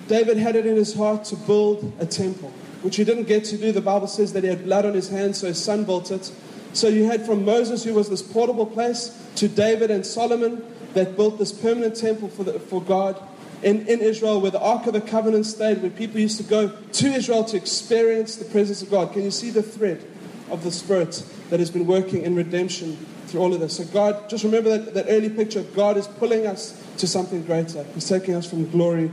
David 0.07 0.37
had 0.37 0.55
it 0.55 0.65
in 0.65 0.75
his 0.75 0.95
heart 0.95 1.25
to 1.25 1.35
build 1.35 1.93
a 1.99 2.05
temple, 2.07 2.51
which 2.81 2.95
he 2.95 3.03
didn't 3.03 3.25
get 3.25 3.43
to 3.45 3.57
do. 3.57 3.71
The 3.71 3.81
Bible 3.81 4.07
says 4.07 4.33
that 4.33 4.43
he 4.43 4.49
had 4.49 4.63
blood 4.63 4.85
on 4.85 4.93
his 4.93 5.09
hands, 5.09 5.39
so 5.39 5.47
his 5.47 5.63
son 5.63 5.83
built 5.83 6.11
it. 6.11 6.31
So 6.73 6.87
you 6.87 7.05
had 7.05 7.25
from 7.25 7.45
Moses, 7.45 7.83
who 7.83 7.93
was 7.93 8.09
this 8.09 8.21
portable 8.21 8.65
place, 8.65 9.15
to 9.35 9.47
David 9.47 9.91
and 9.91 10.05
Solomon, 10.05 10.63
that 10.93 11.15
built 11.15 11.37
this 11.37 11.51
permanent 11.51 11.95
temple 11.95 12.29
for, 12.29 12.43
the, 12.43 12.59
for 12.59 12.81
God 12.81 13.21
in, 13.63 13.87
in 13.87 13.99
Israel, 13.99 14.39
where 14.39 14.51
the 14.51 14.61
Ark 14.61 14.87
of 14.87 14.93
the 14.93 15.01
Covenant 15.01 15.45
stayed, 15.45 15.81
where 15.81 15.91
people 15.91 16.19
used 16.19 16.37
to 16.37 16.43
go 16.43 16.69
to 16.69 17.07
Israel 17.07 17.43
to 17.45 17.57
experience 17.57 18.35
the 18.35 18.45
presence 18.45 18.81
of 18.81 18.89
God. 18.89 19.13
Can 19.13 19.23
you 19.23 19.31
see 19.31 19.49
the 19.49 19.63
thread 19.63 20.05
of 20.49 20.63
the 20.63 20.71
Spirit 20.71 21.23
that 21.49 21.59
has 21.59 21.69
been 21.69 21.85
working 21.85 22.23
in 22.23 22.35
redemption 22.35 22.95
through 23.27 23.41
all 23.41 23.53
of 23.53 23.59
this? 23.59 23.77
So, 23.77 23.85
God, 23.85 24.29
just 24.29 24.43
remember 24.43 24.77
that, 24.77 24.93
that 24.93 25.05
early 25.09 25.29
picture 25.29 25.59
of 25.59 25.75
God 25.75 25.97
is 25.97 26.07
pulling 26.07 26.47
us 26.47 26.81
to 26.97 27.07
something 27.07 27.43
greater. 27.43 27.83
He's 27.95 28.07
taking 28.07 28.35
us 28.35 28.49
from 28.49 28.69
glory 28.69 29.11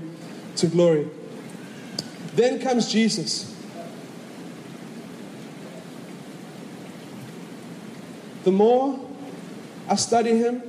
to 0.56 0.66
glory. 0.68 1.08
Then 2.34 2.60
comes 2.60 2.92
Jesus. 2.92 3.55
The 8.46 8.52
more 8.52 8.96
I 9.88 9.96
study 9.96 10.38
him, 10.38 10.62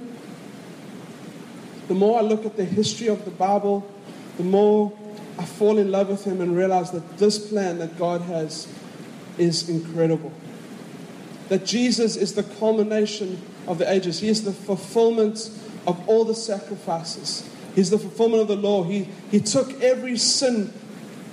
the 1.87 1.93
more 1.93 2.17
I 2.17 2.23
look 2.23 2.43
at 2.43 2.57
the 2.57 2.65
history 2.65 3.05
of 3.05 3.23
the 3.23 3.29
Bible, 3.29 3.87
the 4.37 4.43
more 4.43 4.91
I 5.37 5.45
fall 5.45 5.77
in 5.77 5.91
love 5.91 6.09
with 6.09 6.23
him 6.23 6.41
and 6.41 6.57
realize 6.57 6.89
that 6.89 7.19
this 7.19 7.37
plan 7.37 7.77
that 7.77 7.95
God 7.99 8.21
has 8.21 8.67
is 9.37 9.69
incredible. 9.69 10.33
That 11.49 11.67
Jesus 11.67 12.15
is 12.15 12.33
the 12.33 12.41
culmination 12.41 13.39
of 13.67 13.77
the 13.77 13.87
ages, 13.87 14.21
He 14.21 14.29
is 14.29 14.43
the 14.43 14.53
fulfillment 14.53 15.51
of 15.85 16.09
all 16.09 16.25
the 16.25 16.33
sacrifices. 16.33 17.47
He's 17.75 17.91
the 17.91 17.99
fulfillment 17.99 18.41
of 18.41 18.47
the 18.47 18.55
law. 18.55 18.85
He, 18.85 19.07
he 19.29 19.39
took 19.39 19.83
every 19.83 20.17
sin, 20.17 20.73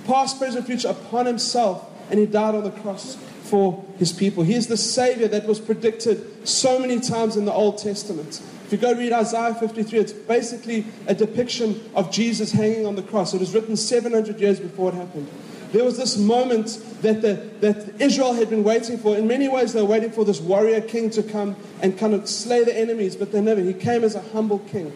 past, 0.05 0.37
present, 0.37 0.67
future, 0.67 0.89
upon 0.89 1.25
Himself, 1.25 1.89
and 2.11 2.19
He 2.19 2.27
died 2.27 2.53
on 2.53 2.63
the 2.63 2.69
cross 2.69 3.17
for 3.55 3.85
His 3.97 4.11
people. 4.11 4.43
He 4.43 4.53
is 4.53 4.67
the 4.67 4.75
Savior 4.75 5.29
that 5.29 5.47
was 5.47 5.61
predicted 5.61 6.45
so 6.45 6.77
many 6.77 6.99
times 6.99 7.37
in 7.37 7.45
the 7.45 7.53
Old 7.53 7.77
Testament. 7.77 8.41
If 8.65 8.73
you 8.73 8.77
go 8.77 8.91
read 8.93 9.13
Isaiah 9.13 9.53
53, 9.53 9.97
it's 9.97 10.11
basically 10.11 10.85
a 11.07 11.15
depiction 11.15 11.81
of 11.95 12.11
Jesus 12.11 12.51
hanging 12.51 12.85
on 12.85 12.97
the 12.97 13.01
cross. 13.01 13.33
It 13.33 13.39
was 13.39 13.53
written 13.53 13.77
700 13.77 14.41
years 14.41 14.59
before 14.59 14.89
it 14.89 14.95
happened. 14.95 15.29
There 15.71 15.85
was 15.85 15.97
this 15.97 16.17
moment 16.17 16.83
that, 17.01 17.21
the, 17.21 17.49
that 17.61 18.01
Israel 18.01 18.33
had 18.33 18.49
been 18.49 18.65
waiting 18.65 18.97
for. 18.97 19.15
In 19.15 19.25
many 19.25 19.47
ways, 19.47 19.71
they 19.71 19.81
were 19.81 19.87
waiting 19.87 20.11
for 20.11 20.25
this 20.25 20.41
warrior 20.41 20.81
king 20.81 21.09
to 21.11 21.23
come 21.23 21.55
and 21.81 21.97
kind 21.97 22.13
of 22.13 22.27
slay 22.27 22.65
the 22.65 22.77
enemies, 22.77 23.15
but 23.15 23.31
they 23.31 23.39
never. 23.39 23.61
He 23.61 23.73
came 23.73 24.03
as 24.03 24.15
a 24.15 24.21
humble 24.33 24.59
king. 24.59 24.91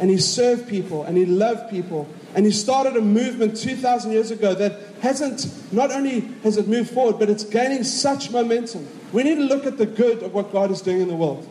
And 0.00 0.10
he 0.10 0.18
served 0.18 0.68
people 0.68 1.04
and 1.04 1.16
he 1.16 1.26
loved 1.26 1.70
people. 1.70 2.08
And 2.34 2.44
he 2.44 2.50
started 2.50 2.96
a 2.96 3.00
movement 3.00 3.56
2,000 3.56 4.10
years 4.10 4.32
ago 4.32 4.52
that 4.54 4.93
hasn't, 5.04 5.46
not 5.72 5.92
only 5.92 6.20
has 6.42 6.56
it 6.56 6.66
moved 6.66 6.90
forward, 6.90 7.18
but 7.18 7.28
it's 7.28 7.44
gaining 7.44 7.84
such 7.84 8.30
momentum. 8.30 8.88
We 9.12 9.22
need 9.22 9.36
to 9.36 9.42
look 9.42 9.66
at 9.66 9.76
the 9.76 9.86
good 9.86 10.22
of 10.22 10.32
what 10.32 10.50
God 10.50 10.70
is 10.70 10.80
doing 10.80 11.02
in 11.02 11.08
the 11.08 11.14
world. 11.14 11.48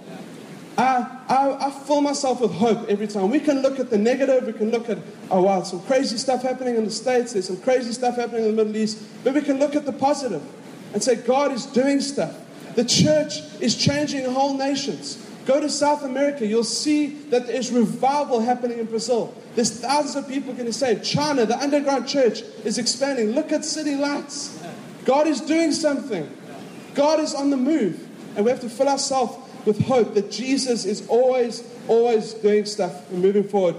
I, 0.76 1.06
I, 1.30 1.68
I 1.68 1.70
fill 1.70 2.02
myself 2.02 2.42
with 2.42 2.52
hope 2.52 2.90
every 2.90 3.08
time. 3.08 3.30
We 3.30 3.40
can 3.40 3.62
look 3.62 3.80
at 3.80 3.92
the 3.92 3.98
negative, 3.98 4.48
we 4.48 4.54
can 4.54 4.72
look 4.72 4.90
at, 4.90 4.98
oh 5.30 5.44
wow, 5.44 5.62
some 5.62 5.82
crazy 5.84 6.18
stuff 6.18 6.42
happening 6.42 6.76
in 6.76 6.84
the 6.84 6.92
States, 6.92 7.34
there's 7.34 7.46
some 7.46 7.62
crazy 7.62 7.92
stuff 7.92 8.16
happening 8.16 8.46
in 8.46 8.56
the 8.56 8.64
Middle 8.64 8.76
East, 8.76 9.04
but 9.24 9.36
we 9.36 9.42
can 9.42 9.60
look 9.60 9.76
at 9.76 9.86
the 9.86 9.94
positive 9.94 10.42
and 10.94 11.04
say, 11.04 11.16
God 11.16 11.52
is 11.52 11.68
doing 11.68 12.02
stuff. 12.02 12.36
The 12.76 12.84
church 12.84 13.42
is 13.62 13.76
changing 13.76 14.26
whole 14.26 14.58
nations. 14.58 15.23
Go 15.46 15.60
to 15.60 15.70
South 15.70 16.04
America, 16.04 16.46
you'll 16.46 16.64
see 16.64 17.08
that 17.30 17.48
there's 17.48 17.70
revival 17.72 18.40
happening 18.40 18.80
in 18.80 18.86
Brazil. 18.86 19.36
There's 19.56 19.72
thousands 19.72 20.16
of 20.16 20.32
people 20.32 20.54
getting 20.54 20.72
saved. 20.72 21.04
China, 21.04 21.46
the 21.46 21.58
underground 21.58 22.08
church 22.08 22.42
is 22.64 22.78
expanding. 22.78 23.32
Look 23.32 23.52
at 23.52 23.66
city 23.66 23.96
lights. 23.96 24.58
God 25.04 25.28
is 25.28 25.42
doing 25.42 25.74
something. 25.74 26.30
God 26.96 27.20
is 27.20 27.34
on 27.34 27.50
the 27.50 27.58
move. 27.58 28.08
And 28.36 28.46
we 28.46 28.52
have 28.52 28.62
to 28.62 28.70
fill 28.70 28.88
ourselves 28.88 29.38
with 29.66 29.82
hope 29.86 30.14
that 30.14 30.32
Jesus 30.32 30.86
is 30.86 31.08
always, 31.08 31.64
always 31.88 32.34
doing 32.36 32.66
stuff 32.66 33.10
and 33.12 33.22
moving 33.22 33.44
forward. 33.44 33.76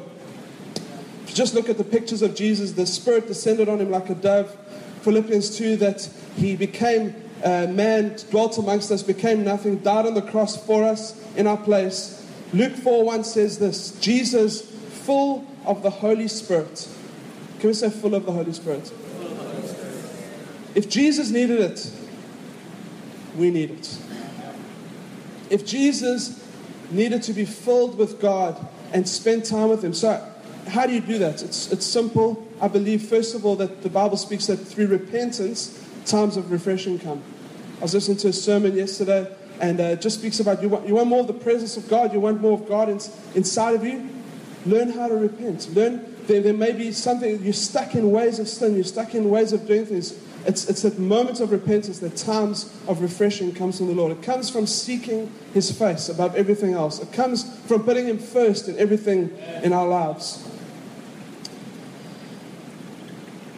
Just 1.27 1.55
look 1.55 1.69
at 1.69 1.79
the 1.79 1.85
pictures 1.85 2.23
of 2.23 2.35
Jesus, 2.35 2.73
the 2.73 2.87
Spirit 2.87 3.27
descended 3.27 3.69
on 3.69 3.81
him 3.81 3.91
like 3.91 4.11
a 4.11 4.15
dove. 4.15 4.55
Philippians 5.01 5.57
2 5.57 5.77
that 5.79 6.09
he 6.37 6.57
became 6.57 7.15
a 7.43 7.67
man, 7.67 8.17
dwelt 8.31 8.57
amongst 8.59 8.91
us, 8.91 9.03
became 9.03 9.45
nothing, 9.45 9.79
died 9.79 10.07
on 10.07 10.15
the 10.15 10.23
cross 10.23 10.57
for 10.65 10.85
us 10.85 11.24
in 11.37 11.47
our 11.47 11.57
place. 11.57 12.27
Luke 12.53 12.75
4 12.75 13.05
1 13.05 13.25
says 13.25 13.59
this 13.59 13.99
Jesus, 14.01 14.63
full 14.63 15.47
of 15.65 15.83
the 15.83 15.91
Holy 15.91 16.29
Spirit. 16.29 16.89
Can 17.61 17.69
we 17.69 17.75
say 17.75 17.91
full 17.91 18.15
of 18.15 18.27
the 18.27 18.33
Holy 18.33 18.53
Spirit? 18.53 18.93
If 20.75 20.89
Jesus 20.89 21.31
needed 21.31 21.61
it, 21.61 21.91
we 23.37 23.51
need 23.51 23.71
it. 23.71 23.99
If 25.51 25.65
Jesus 25.67 26.43
needed 26.91 27.23
to 27.25 27.33
be 27.33 27.45
filled 27.45 27.97
with 27.97 28.21
God 28.21 28.67
and 28.93 29.09
spend 29.09 29.45
time 29.45 29.69
with 29.69 29.85
Him, 29.85 29.95
so 29.95 30.35
how 30.69 30.87
do 30.87 30.93
you 30.93 31.01
do 31.01 31.19
that? 31.19 31.43
It's, 31.43 31.71
it's 31.71 31.87
simple. 31.87 32.47
I 32.61 32.69
believe, 32.69 33.03
first 33.03 33.35
of 33.35 33.45
all, 33.45 33.57
that 33.57 33.83
the 33.83 33.89
Bible 33.89 34.17
speaks 34.17 34.47
that 34.47 34.57
through 34.57 34.87
repentance, 34.87 35.81
times 36.07 36.37
of 36.37 36.51
refreshing 36.51 36.99
come. 36.99 37.23
I 37.79 37.83
was 37.83 37.95
listening 37.95 38.19
to 38.19 38.29
a 38.29 38.33
sermon 38.33 38.77
yesterday, 38.77 39.31
and 39.61 39.81
uh, 39.81 39.85
it 39.85 40.01
just 40.01 40.19
speaks 40.19 40.41
about 40.41 40.63
you 40.63 40.69
want, 40.69 40.87
you 40.87 40.95
want 40.95 41.09
more 41.09 41.21
of 41.21 41.27
the 41.27 41.33
presence 41.33 41.77
of 41.77 41.89
God, 41.89 42.13
you 42.13 42.21
want 42.21 42.41
more 42.41 42.59
of 42.59 42.69
God 42.69 42.89
in, 42.89 43.01
inside 43.35 43.75
of 43.75 43.85
you. 43.85 44.09
Learn 44.67 44.91
how 44.91 45.09
to 45.09 45.15
repent. 45.15 45.75
Learn 45.75 46.15
there, 46.27 46.41
there 46.41 46.55
may 46.55 46.73
be 46.73 46.93
something, 46.93 47.43
you're 47.43 47.53
stuck 47.53 47.95
in 47.95 48.11
ways 48.11 48.39
of 48.39 48.49
sin, 48.49 48.75
you're 48.75 48.85
stuck 48.85 49.15
in 49.15 49.29
ways 49.29 49.53
of 49.53 49.67
doing 49.67 49.87
things. 49.87 50.19
It's, 50.47 50.69
it's 50.69 50.85
at 50.85 50.99
moments 50.99 51.41
of 51.41 51.53
repentance 51.53 52.01
that 52.01 52.17
times 52.17 52.73
of 52.87 53.01
refreshing 53.01 53.55
comes 53.55 53.79
from 53.79 53.87
the 53.87 53.95
Lord. 53.95 54.13
It 54.13 54.23
comes 54.23 54.51
from 54.51 54.67
seeking 54.67 55.33
His 55.55 55.71
face 55.71 56.09
above 56.09 56.35
everything 56.35 56.75
else. 56.75 57.01
It 57.01 57.13
comes 57.13 57.59
from 57.61 57.83
putting 57.85 58.07
Him 58.07 58.19
first 58.19 58.69
in 58.69 58.79
everything 58.79 59.37
in 59.63 59.73
our 59.73 59.87
lives. 59.87 60.47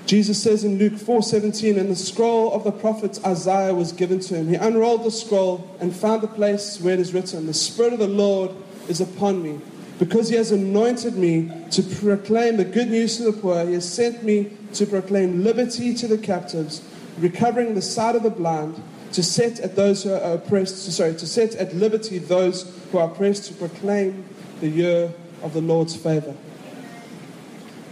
Jesus 0.06 0.40
says 0.40 0.62
in 0.62 0.78
Luke 0.78 0.94
4:17, 0.94 1.76
and 1.76 1.90
the 1.90 1.96
scroll 1.96 2.52
of 2.52 2.62
the 2.62 2.70
prophet 2.70 3.18
Isaiah 3.26 3.74
was 3.74 3.90
given 3.90 4.20
to 4.20 4.36
him. 4.36 4.48
He 4.48 4.54
unrolled 4.54 5.04
the 5.04 5.10
scroll 5.10 5.64
and 5.80 5.94
found 5.94 6.22
the 6.22 6.28
place 6.28 6.80
where 6.80 6.94
it 6.94 7.00
is 7.00 7.12
written, 7.12 7.46
"The 7.46 7.54
Spirit 7.54 7.92
of 7.92 7.98
the 7.98 8.06
Lord 8.06 8.52
is 8.88 9.00
upon 9.00 9.42
me, 9.42 9.58
because 9.98 10.28
He 10.28 10.36
has 10.36 10.52
anointed 10.52 11.16
me 11.16 11.50
to 11.72 11.82
proclaim 11.82 12.56
the 12.56 12.64
good 12.64 12.88
news 12.88 13.16
to 13.16 13.24
the 13.24 13.32
poor. 13.32 13.66
He 13.66 13.74
has 13.74 13.84
sent 13.84 14.22
me 14.22 14.50
to 14.74 14.86
proclaim 14.86 15.42
liberty 15.42 15.92
to 15.94 16.06
the 16.06 16.18
captives, 16.18 16.82
recovering 17.18 17.74
the 17.74 17.82
sight 17.82 18.14
of 18.14 18.22
the 18.22 18.30
blind, 18.30 18.76
to 19.12 19.24
set 19.24 19.58
at 19.58 19.74
those 19.74 20.04
who 20.04 20.12
are 20.12 20.34
oppressed, 20.34 20.92
sorry, 20.92 21.14
to 21.14 21.26
set 21.26 21.56
at 21.56 21.74
liberty 21.74 22.18
those 22.18 22.64
who 22.92 22.98
are 22.98 23.08
oppressed, 23.10 23.46
to 23.46 23.54
proclaim 23.54 24.24
the 24.60 24.68
year 24.68 25.10
of 25.42 25.52
the 25.52 25.60
Lord's 25.60 25.96
favor. 25.96 26.34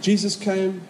Jesus 0.01 0.35
came, 0.35 0.81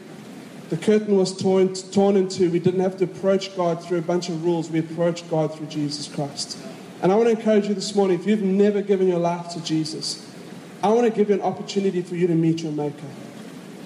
the 0.69 0.78
curtain 0.78 1.15
was 1.15 1.38
torn, 1.38 1.73
torn 1.73 2.15
in 2.15 2.28
two. 2.28 2.49
We 2.49 2.60
didn't 2.60 2.82
have 2.82 2.97
to 2.97 3.04
approach 3.06 3.56
God 3.56 3.84
through 3.84 3.99
a 3.99 4.04
bunch 4.04 4.30
of 4.30 4.43
rules, 4.43 4.69
we 4.69 4.80
approached 4.80 5.30
God 5.30 5.56
through 5.56 5.67
Jesus 5.67 6.08
Christ. 6.08 6.58
And 7.01 7.12
I 7.12 7.15
want 7.15 7.30
to 7.30 7.38
encourage 7.38 7.67
you 7.67 7.75
this 7.75 7.93
morning 7.93 8.19
if 8.19 8.25
you've 8.25 8.41
never 8.41 8.82
given 8.82 9.08
your 9.08 9.19
life 9.19 9.49
to 9.49 9.63
Jesus, 9.63 10.28
I 10.82 10.89
want 10.89 11.06
to 11.06 11.12
give 11.12 11.30
you 11.30 11.36
an 11.36 11.41
opportunity 11.41 12.01
for 12.01 12.15
you 12.15 12.28
to 12.28 12.36
meet 12.36 12.63
your 12.63 12.71
Maker. 12.71 13.08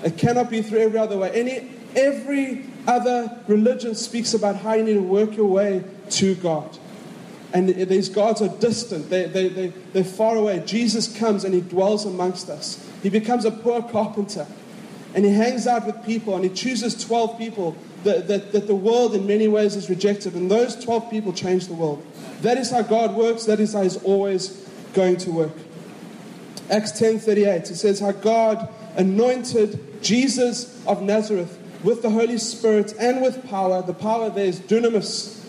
It 0.04 0.18
cannot 0.18 0.50
be 0.50 0.62
through 0.62 0.80
every 0.80 1.00
other 1.00 1.18
way. 1.18 1.32
Any 1.32 1.80
Every 1.96 2.66
other 2.88 3.40
religion 3.48 3.96
speaks 3.96 4.34
about 4.34 4.58
how 4.58 4.74
you 4.74 4.84
need 4.84 4.94
to 4.94 5.02
work 5.02 5.36
your 5.36 5.48
way 5.48 5.84
to 6.12 6.36
God. 6.36 6.78
And 7.52 7.68
these 7.68 8.10
gods 8.10 8.44
are 8.44 8.50
distant, 8.60 9.10
they, 9.10 9.26
they, 9.26 9.50
they, 9.50 9.68
they're 9.92 10.04
far 10.04 10.36
away. 10.36 10.62
Jesus 10.66 11.18
comes 11.18 11.44
and 11.44 11.54
he 11.54 11.62
dwells 11.62 12.06
amongst 12.06 12.48
us. 12.50 12.88
He 13.02 13.10
becomes 13.10 13.44
a 13.44 13.50
poor 13.50 13.82
carpenter 13.82 14.46
and 15.14 15.26
he 15.26 15.32
hangs 15.32 15.66
out 15.68 15.86
with 15.86 16.04
people 16.06 16.36
and 16.36 16.44
he 16.44 16.50
chooses 16.50 17.04
12 17.04 17.38
people 17.38 17.76
that, 18.04 18.28
that, 18.28 18.52
that 18.52 18.68
the 18.68 18.76
world 18.76 19.16
in 19.16 19.26
many 19.26 19.48
ways 19.48 19.74
has 19.74 19.90
rejected. 19.90 20.36
And 20.36 20.50
those 20.50 20.82
12 20.84 21.10
people 21.10 21.34
change 21.34 21.68
the 21.68 21.74
world. 21.74 22.06
That 22.42 22.58
is 22.58 22.70
how 22.72 22.84
God 22.84 23.16
works, 23.16 23.46
that 23.46 23.60
is 23.60 23.74
how 23.74 23.82
he's 23.82 23.98
always 24.04 24.50
going 24.94 25.18
to 25.18 25.32
work. 25.32 25.52
Acts 26.70 26.92
10:38 26.94 27.72
it 27.72 27.76
says 27.76 28.00
how 28.00 28.12
God 28.12 28.70
anointed 28.96 30.02
Jesus 30.04 30.86
of 30.86 31.02
Nazareth 31.02 31.58
with 31.84 32.02
the 32.02 32.10
Holy 32.10 32.38
Spirit 32.38 32.94
and 33.00 33.22
with 33.22 33.48
power. 33.50 33.82
The 33.82 33.94
power 33.94 34.30
there 34.30 34.46
is 34.46 34.60
dunamis. 34.60 35.44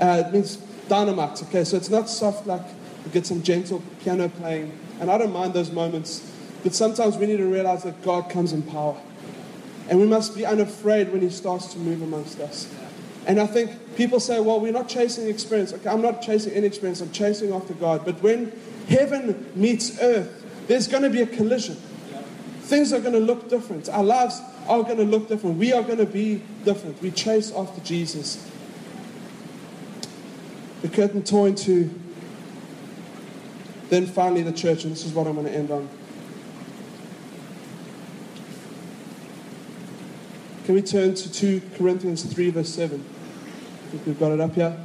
Uh, 0.00 0.24
it 0.26 0.32
means 0.32 0.56
dynamite. 0.88 1.42
Okay, 1.44 1.64
so 1.64 1.76
it's 1.76 1.90
not 1.90 2.08
soft 2.08 2.46
like 2.46 2.62
you 3.04 3.10
get 3.10 3.26
some 3.26 3.42
gentle 3.42 3.82
piano 4.02 4.28
playing. 4.28 4.72
And 5.00 5.10
I 5.10 5.18
don't 5.18 5.32
mind 5.32 5.54
those 5.54 5.70
moments. 5.70 6.30
But 6.62 6.74
sometimes 6.74 7.16
we 7.16 7.26
need 7.26 7.38
to 7.38 7.46
realize 7.46 7.84
that 7.84 8.02
God 8.02 8.28
comes 8.30 8.52
in 8.52 8.62
power. 8.62 8.96
And 9.88 9.98
we 9.98 10.06
must 10.06 10.36
be 10.36 10.46
unafraid 10.46 11.10
when 11.10 11.20
He 11.20 11.30
starts 11.30 11.72
to 11.72 11.78
move 11.78 12.02
amongst 12.02 12.38
us. 12.40 12.72
And 13.26 13.40
I 13.40 13.46
think 13.46 13.96
people 13.96 14.20
say, 14.20 14.40
well, 14.40 14.60
we're 14.60 14.72
not 14.72 14.88
chasing 14.88 15.28
experience. 15.28 15.72
Okay, 15.72 15.88
I'm 15.88 16.02
not 16.02 16.22
chasing 16.22 16.52
any 16.52 16.66
experience, 16.66 17.00
I'm 17.00 17.12
chasing 17.12 17.52
after 17.52 17.74
God. 17.74 18.04
But 18.04 18.22
when 18.22 18.52
heaven 18.88 19.50
meets 19.54 20.00
earth, 20.00 20.44
there's 20.68 20.88
going 20.88 21.02
to 21.02 21.10
be 21.10 21.22
a 21.22 21.26
collision. 21.26 21.76
Things 22.62 22.92
are 22.92 23.00
going 23.00 23.14
to 23.14 23.20
look 23.20 23.48
different. 23.48 23.88
Our 23.88 24.04
lives 24.04 24.40
are 24.68 24.82
going 24.84 24.98
to 24.98 25.04
look 25.04 25.28
different. 25.28 25.58
We 25.58 25.72
are 25.72 25.82
going 25.82 25.98
to 25.98 26.06
be 26.06 26.42
different. 26.64 27.02
We 27.02 27.10
chase 27.10 27.52
after 27.52 27.80
Jesus. 27.80 28.48
The 30.82 30.88
curtain 30.88 31.22
torn 31.22 31.56
to 31.56 31.90
then 33.88 34.06
finally 34.06 34.42
the 34.42 34.52
church, 34.52 34.84
and 34.84 34.92
this 34.92 35.04
is 35.04 35.12
what 35.12 35.26
I'm 35.26 35.34
going 35.34 35.46
to 35.46 35.52
end 35.52 35.70
on. 35.72 35.88
Can 40.70 40.76
we 40.76 40.82
turn 40.82 41.16
to 41.16 41.32
2 41.32 41.62
Corinthians 41.76 42.22
3, 42.22 42.50
verse 42.50 42.68
7? 42.68 43.04
I 43.04 43.90
think 43.90 44.06
we've 44.06 44.20
got 44.20 44.30
it 44.30 44.38
up 44.38 44.54
here. 44.54 44.76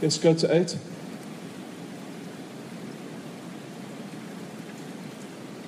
Let's 0.00 0.16
go 0.16 0.32
to 0.32 0.50
8. 0.50 0.78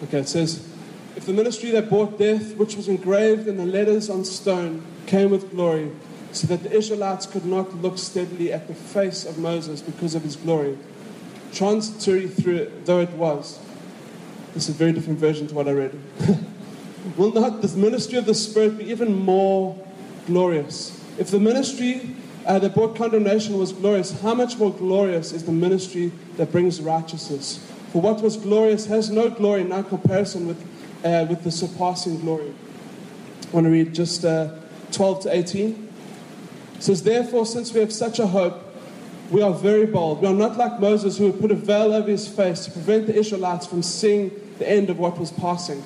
Okay, 0.04 0.20
it 0.20 0.28
says, 0.30 0.66
If 1.14 1.26
the 1.26 1.34
ministry 1.34 1.70
that 1.72 1.90
brought 1.90 2.18
death, 2.18 2.56
which 2.56 2.76
was 2.76 2.88
engraved 2.88 3.46
in 3.46 3.58
the 3.58 3.66
letters 3.66 4.08
on 4.08 4.24
stone, 4.24 4.86
came 5.04 5.28
with 5.28 5.50
glory, 5.50 5.90
so 6.32 6.46
that 6.46 6.62
the 6.62 6.72
Israelites 6.72 7.26
could 7.26 7.44
not 7.44 7.74
look 7.82 7.98
steadily 7.98 8.54
at 8.54 8.68
the 8.68 8.74
face 8.74 9.26
of 9.26 9.36
Moses 9.36 9.82
because 9.82 10.14
of 10.14 10.22
his 10.22 10.36
glory, 10.36 10.78
transitory 11.52 12.26
through 12.26 12.56
it, 12.56 12.86
though 12.86 13.00
it 13.00 13.10
was. 13.10 13.60
This 14.56 14.70
is 14.70 14.74
a 14.74 14.78
very 14.78 14.92
different 14.92 15.18
version 15.18 15.46
to 15.48 15.54
what 15.54 15.68
I 15.68 15.72
read. 15.72 16.00
Will 17.18 17.30
not 17.30 17.60
the 17.60 17.68
ministry 17.76 18.16
of 18.16 18.24
the 18.24 18.32
Spirit 18.32 18.78
be 18.78 18.84
even 18.90 19.12
more 19.12 19.76
glorious? 20.26 20.98
If 21.18 21.30
the 21.30 21.38
ministry 21.38 22.16
uh, 22.46 22.58
that 22.60 22.72
brought 22.72 22.96
condemnation 22.96 23.58
was 23.58 23.74
glorious, 23.74 24.18
how 24.22 24.32
much 24.32 24.56
more 24.56 24.72
glorious 24.72 25.32
is 25.32 25.44
the 25.44 25.52
ministry 25.52 26.10
that 26.38 26.52
brings 26.52 26.80
righteousness? 26.80 27.70
For 27.92 28.00
what 28.00 28.22
was 28.22 28.38
glorious 28.38 28.86
has 28.86 29.10
no 29.10 29.28
glory 29.28 29.60
in 29.60 29.72
our 29.72 29.82
comparison 29.82 30.46
with, 30.46 30.62
uh, 31.04 31.26
with 31.28 31.44
the 31.44 31.50
surpassing 31.50 32.20
glory. 32.20 32.54
I 33.48 33.50
want 33.50 33.66
to 33.66 33.70
read 33.70 33.94
just 33.94 34.24
uh, 34.24 34.54
12 34.90 35.24
to 35.24 35.36
18. 35.36 35.88
It 36.76 36.82
says, 36.82 37.02
Therefore, 37.02 37.44
since 37.44 37.74
we 37.74 37.80
have 37.80 37.92
such 37.92 38.18
a 38.20 38.26
hope, 38.26 38.62
we 39.30 39.42
are 39.42 39.52
very 39.52 39.84
bold. 39.84 40.22
We 40.22 40.28
are 40.28 40.32
not 40.32 40.56
like 40.56 40.80
Moses, 40.80 41.18
who 41.18 41.30
put 41.30 41.50
a 41.50 41.54
veil 41.54 41.92
over 41.92 42.10
his 42.10 42.26
face 42.26 42.64
to 42.64 42.70
prevent 42.70 43.06
the 43.06 43.14
Israelites 43.14 43.66
from 43.66 43.82
seeing 43.82 44.30
the 44.58 44.68
end 44.68 44.90
of 44.90 44.98
what 44.98 45.18
was 45.18 45.30
passing 45.30 45.82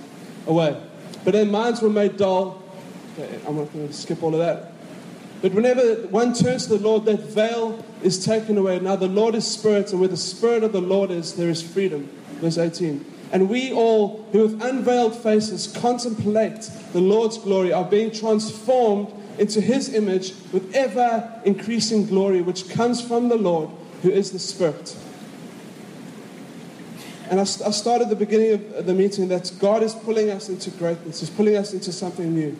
away. 0.46 0.80
But 1.24 1.32
their 1.32 1.46
minds 1.46 1.82
were 1.82 1.90
made 1.90 2.16
dull. 2.16 2.62
I'm 3.46 3.56
not 3.56 3.72
going 3.72 3.88
to 3.88 3.92
skip 3.92 4.22
all 4.22 4.34
of 4.34 4.40
that. 4.40 4.72
But 5.42 5.52
whenever 5.54 6.06
one 6.08 6.34
turns 6.34 6.66
to 6.66 6.76
the 6.76 6.84
Lord, 6.84 7.06
that 7.06 7.20
veil 7.20 7.84
is 8.02 8.24
taken 8.24 8.58
away. 8.58 8.78
Now 8.78 8.96
the 8.96 9.08
Lord 9.08 9.34
is 9.34 9.46
spirit, 9.46 9.90
and 9.90 10.00
where 10.00 10.08
the 10.08 10.16
spirit 10.16 10.62
of 10.62 10.72
the 10.72 10.80
Lord 10.80 11.10
is, 11.10 11.34
there 11.34 11.48
is 11.48 11.62
freedom. 11.62 12.08
Verse 12.40 12.58
18. 12.58 13.04
And 13.32 13.48
we 13.48 13.72
all, 13.72 14.26
who 14.32 14.42
with 14.42 14.62
unveiled 14.62 15.14
faces 15.16 15.66
contemplate 15.66 16.70
the 16.92 17.00
Lord's 17.00 17.38
glory, 17.38 17.72
are 17.72 17.84
being 17.84 18.10
transformed 18.10 19.12
into 19.38 19.60
his 19.60 19.94
image 19.94 20.34
with 20.52 20.74
ever 20.74 21.40
increasing 21.44 22.06
glory, 22.06 22.42
which 22.42 22.68
comes 22.68 23.00
from 23.00 23.28
the 23.28 23.36
Lord, 23.36 23.70
who 24.02 24.10
is 24.10 24.32
the 24.32 24.38
Spirit. 24.38 24.96
And 27.30 27.38
I, 27.38 27.42
I 27.42 27.70
started 27.70 28.08
the 28.08 28.16
beginning 28.16 28.74
of 28.74 28.86
the 28.86 28.92
meeting 28.92 29.28
that 29.28 29.50
God 29.60 29.84
is 29.84 29.94
pulling 29.94 30.30
us 30.30 30.48
into 30.48 30.70
greatness, 30.72 31.20
He's 31.20 31.30
pulling 31.30 31.56
us 31.56 31.72
into 31.72 31.92
something 31.92 32.34
new. 32.34 32.58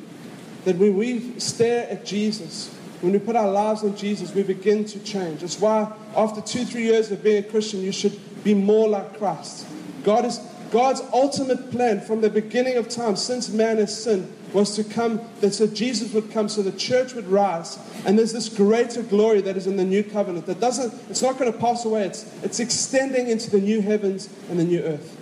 That 0.64 0.76
when 0.76 0.96
we 0.96 1.38
stare 1.40 1.88
at 1.90 2.04
Jesus, 2.04 2.68
when 3.00 3.12
we 3.12 3.18
put 3.18 3.34
our 3.34 3.50
lives 3.50 3.82
on 3.82 3.96
Jesus, 3.96 4.32
we 4.32 4.42
begin 4.42 4.84
to 4.84 4.98
change. 5.00 5.40
That's 5.40 5.58
why 5.58 5.92
after 6.16 6.40
two, 6.40 6.64
three 6.64 6.84
years 6.84 7.10
of 7.10 7.22
being 7.22 7.42
a 7.44 7.46
Christian, 7.46 7.80
you 7.80 7.92
should 7.92 8.18
be 8.44 8.54
more 8.54 8.88
like 8.88 9.18
Christ. 9.18 9.66
God 10.04 10.24
is 10.24 10.38
God's 10.70 11.02
ultimate 11.12 11.70
plan 11.72 12.00
from 12.00 12.20
the 12.20 12.30
beginning 12.30 12.76
of 12.76 12.88
time, 12.88 13.16
since 13.16 13.48
man 13.48 13.78
has 13.78 14.04
sinned, 14.04 14.32
was 14.54 14.74
to 14.76 14.84
come, 14.84 15.20
that 15.40 15.54
so 15.54 15.66
Jesus 15.66 16.12
would 16.12 16.30
come, 16.30 16.48
so 16.48 16.62
the 16.62 16.72
church 16.72 17.14
would 17.14 17.28
rise. 17.28 17.78
And 18.04 18.18
there's 18.18 18.32
this 18.32 18.48
greater 18.48 19.02
glory 19.02 19.40
that 19.42 19.56
is 19.56 19.66
in 19.66 19.76
the 19.76 19.84
new 19.84 20.02
covenant 20.02 20.46
that 20.46 20.60
doesn't, 20.60 20.92
it's 21.10 21.22
not 21.22 21.38
going 21.38 21.52
to 21.52 21.58
pass 21.58 21.84
away. 21.84 22.04
It's, 22.04 22.24
it's 22.42 22.60
extending 22.60 23.28
into 23.28 23.50
the 23.50 23.60
new 23.60 23.80
heavens 23.80 24.28
and 24.48 24.58
the 24.58 24.64
new 24.64 24.80
earth. 24.80 25.16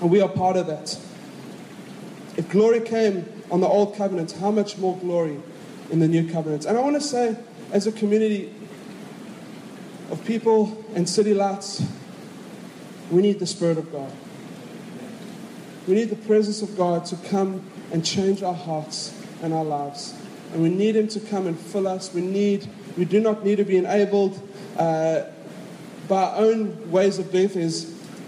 And 0.00 0.10
we 0.10 0.20
are 0.20 0.28
part 0.28 0.56
of 0.56 0.66
that. 0.66 0.98
If 2.36 2.50
glory 2.50 2.80
came 2.80 3.24
on 3.50 3.60
the 3.60 3.68
old 3.68 3.94
covenant, 3.94 4.32
how 4.32 4.50
much 4.50 4.76
more 4.76 4.96
glory 4.98 5.40
in 5.90 6.00
the 6.00 6.08
new 6.08 6.30
covenant? 6.30 6.66
And 6.66 6.76
I 6.76 6.80
want 6.82 6.96
to 6.96 7.00
say, 7.00 7.36
as 7.72 7.86
a 7.86 7.92
community 7.92 8.52
of 10.10 10.22
people 10.24 10.84
and 10.94 11.08
city 11.08 11.32
lights, 11.32 11.82
we 13.10 13.22
need 13.22 13.38
the 13.38 13.46
Spirit 13.46 13.78
of 13.78 13.90
God. 13.90 14.12
We 15.86 15.94
need 15.94 16.10
the 16.10 16.16
presence 16.16 16.62
of 16.62 16.76
God 16.76 17.06
to 17.06 17.16
come 17.28 17.62
and 17.92 18.04
change 18.04 18.42
our 18.42 18.54
hearts 18.54 19.14
and 19.42 19.54
our 19.54 19.64
lives. 19.64 20.14
And 20.52 20.62
we 20.62 20.68
need 20.68 20.96
Him 20.96 21.08
to 21.08 21.20
come 21.20 21.46
and 21.46 21.58
fill 21.58 21.86
us. 21.86 22.12
We 22.12 22.22
need, 22.22 22.68
we 22.96 23.04
do 23.04 23.20
not 23.20 23.44
need 23.44 23.56
to 23.56 23.64
be 23.64 23.76
enabled 23.76 24.40
uh, 24.76 25.24
by 26.08 26.22
our 26.22 26.36
own 26.36 26.90
ways 26.90 27.18
of 27.18 27.30
doing 27.30 27.48
things, 27.48 27.84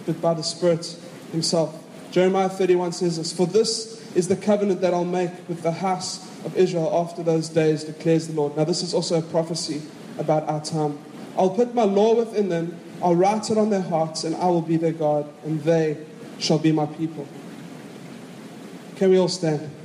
but 0.07 0.21
by 0.21 0.35
the 0.35 0.43
Spirit 0.43 0.97
Himself. 1.33 1.85
Jeremiah 2.13 2.49
31 2.49 2.93
says 2.93 3.17
this 3.17 3.33
For 3.33 3.47
this 3.47 3.99
is 4.15 4.29
the 4.29 4.37
covenant 4.37 4.81
that 4.81 4.95
I'll 4.95 5.05
make 5.05 5.31
with 5.49 5.63
the 5.63 5.73
house 5.73 6.25
of 6.45 6.57
Israel 6.57 6.91
after 6.95 7.23
those 7.23 7.49
days, 7.49 7.85
declares 7.85 8.29
the 8.29 8.35
Lord. 8.35 8.57
Now, 8.57 8.65
this 8.65 8.83
is 8.83 8.95
also 8.95 9.19
a 9.19 9.23
prophecy 9.23 9.83
about 10.19 10.49
our 10.49 10.63
time. 10.65 10.99
I'll 11.37 11.51
put 11.51 11.75
my 11.75 11.85
law 11.85 12.15
within 12.15 12.49
them, 12.49 12.77
I'll 13.03 13.15
write 13.15 13.51
it 13.51 13.59
on 13.59 13.71
their 13.71 13.83
hearts, 13.83 14.25
and 14.25 14.35
I 14.37 14.47
will 14.47 14.63
be 14.63 14.77
their 14.77 14.93
God, 14.93 15.29
and 15.45 15.63
they 15.63 15.99
shall 16.39 16.59
be 16.59 16.73
my 16.73 16.87
people. 16.87 17.27
Can 18.99 19.11
we 19.11 19.19
all 19.21 19.29
stand? 19.29 19.78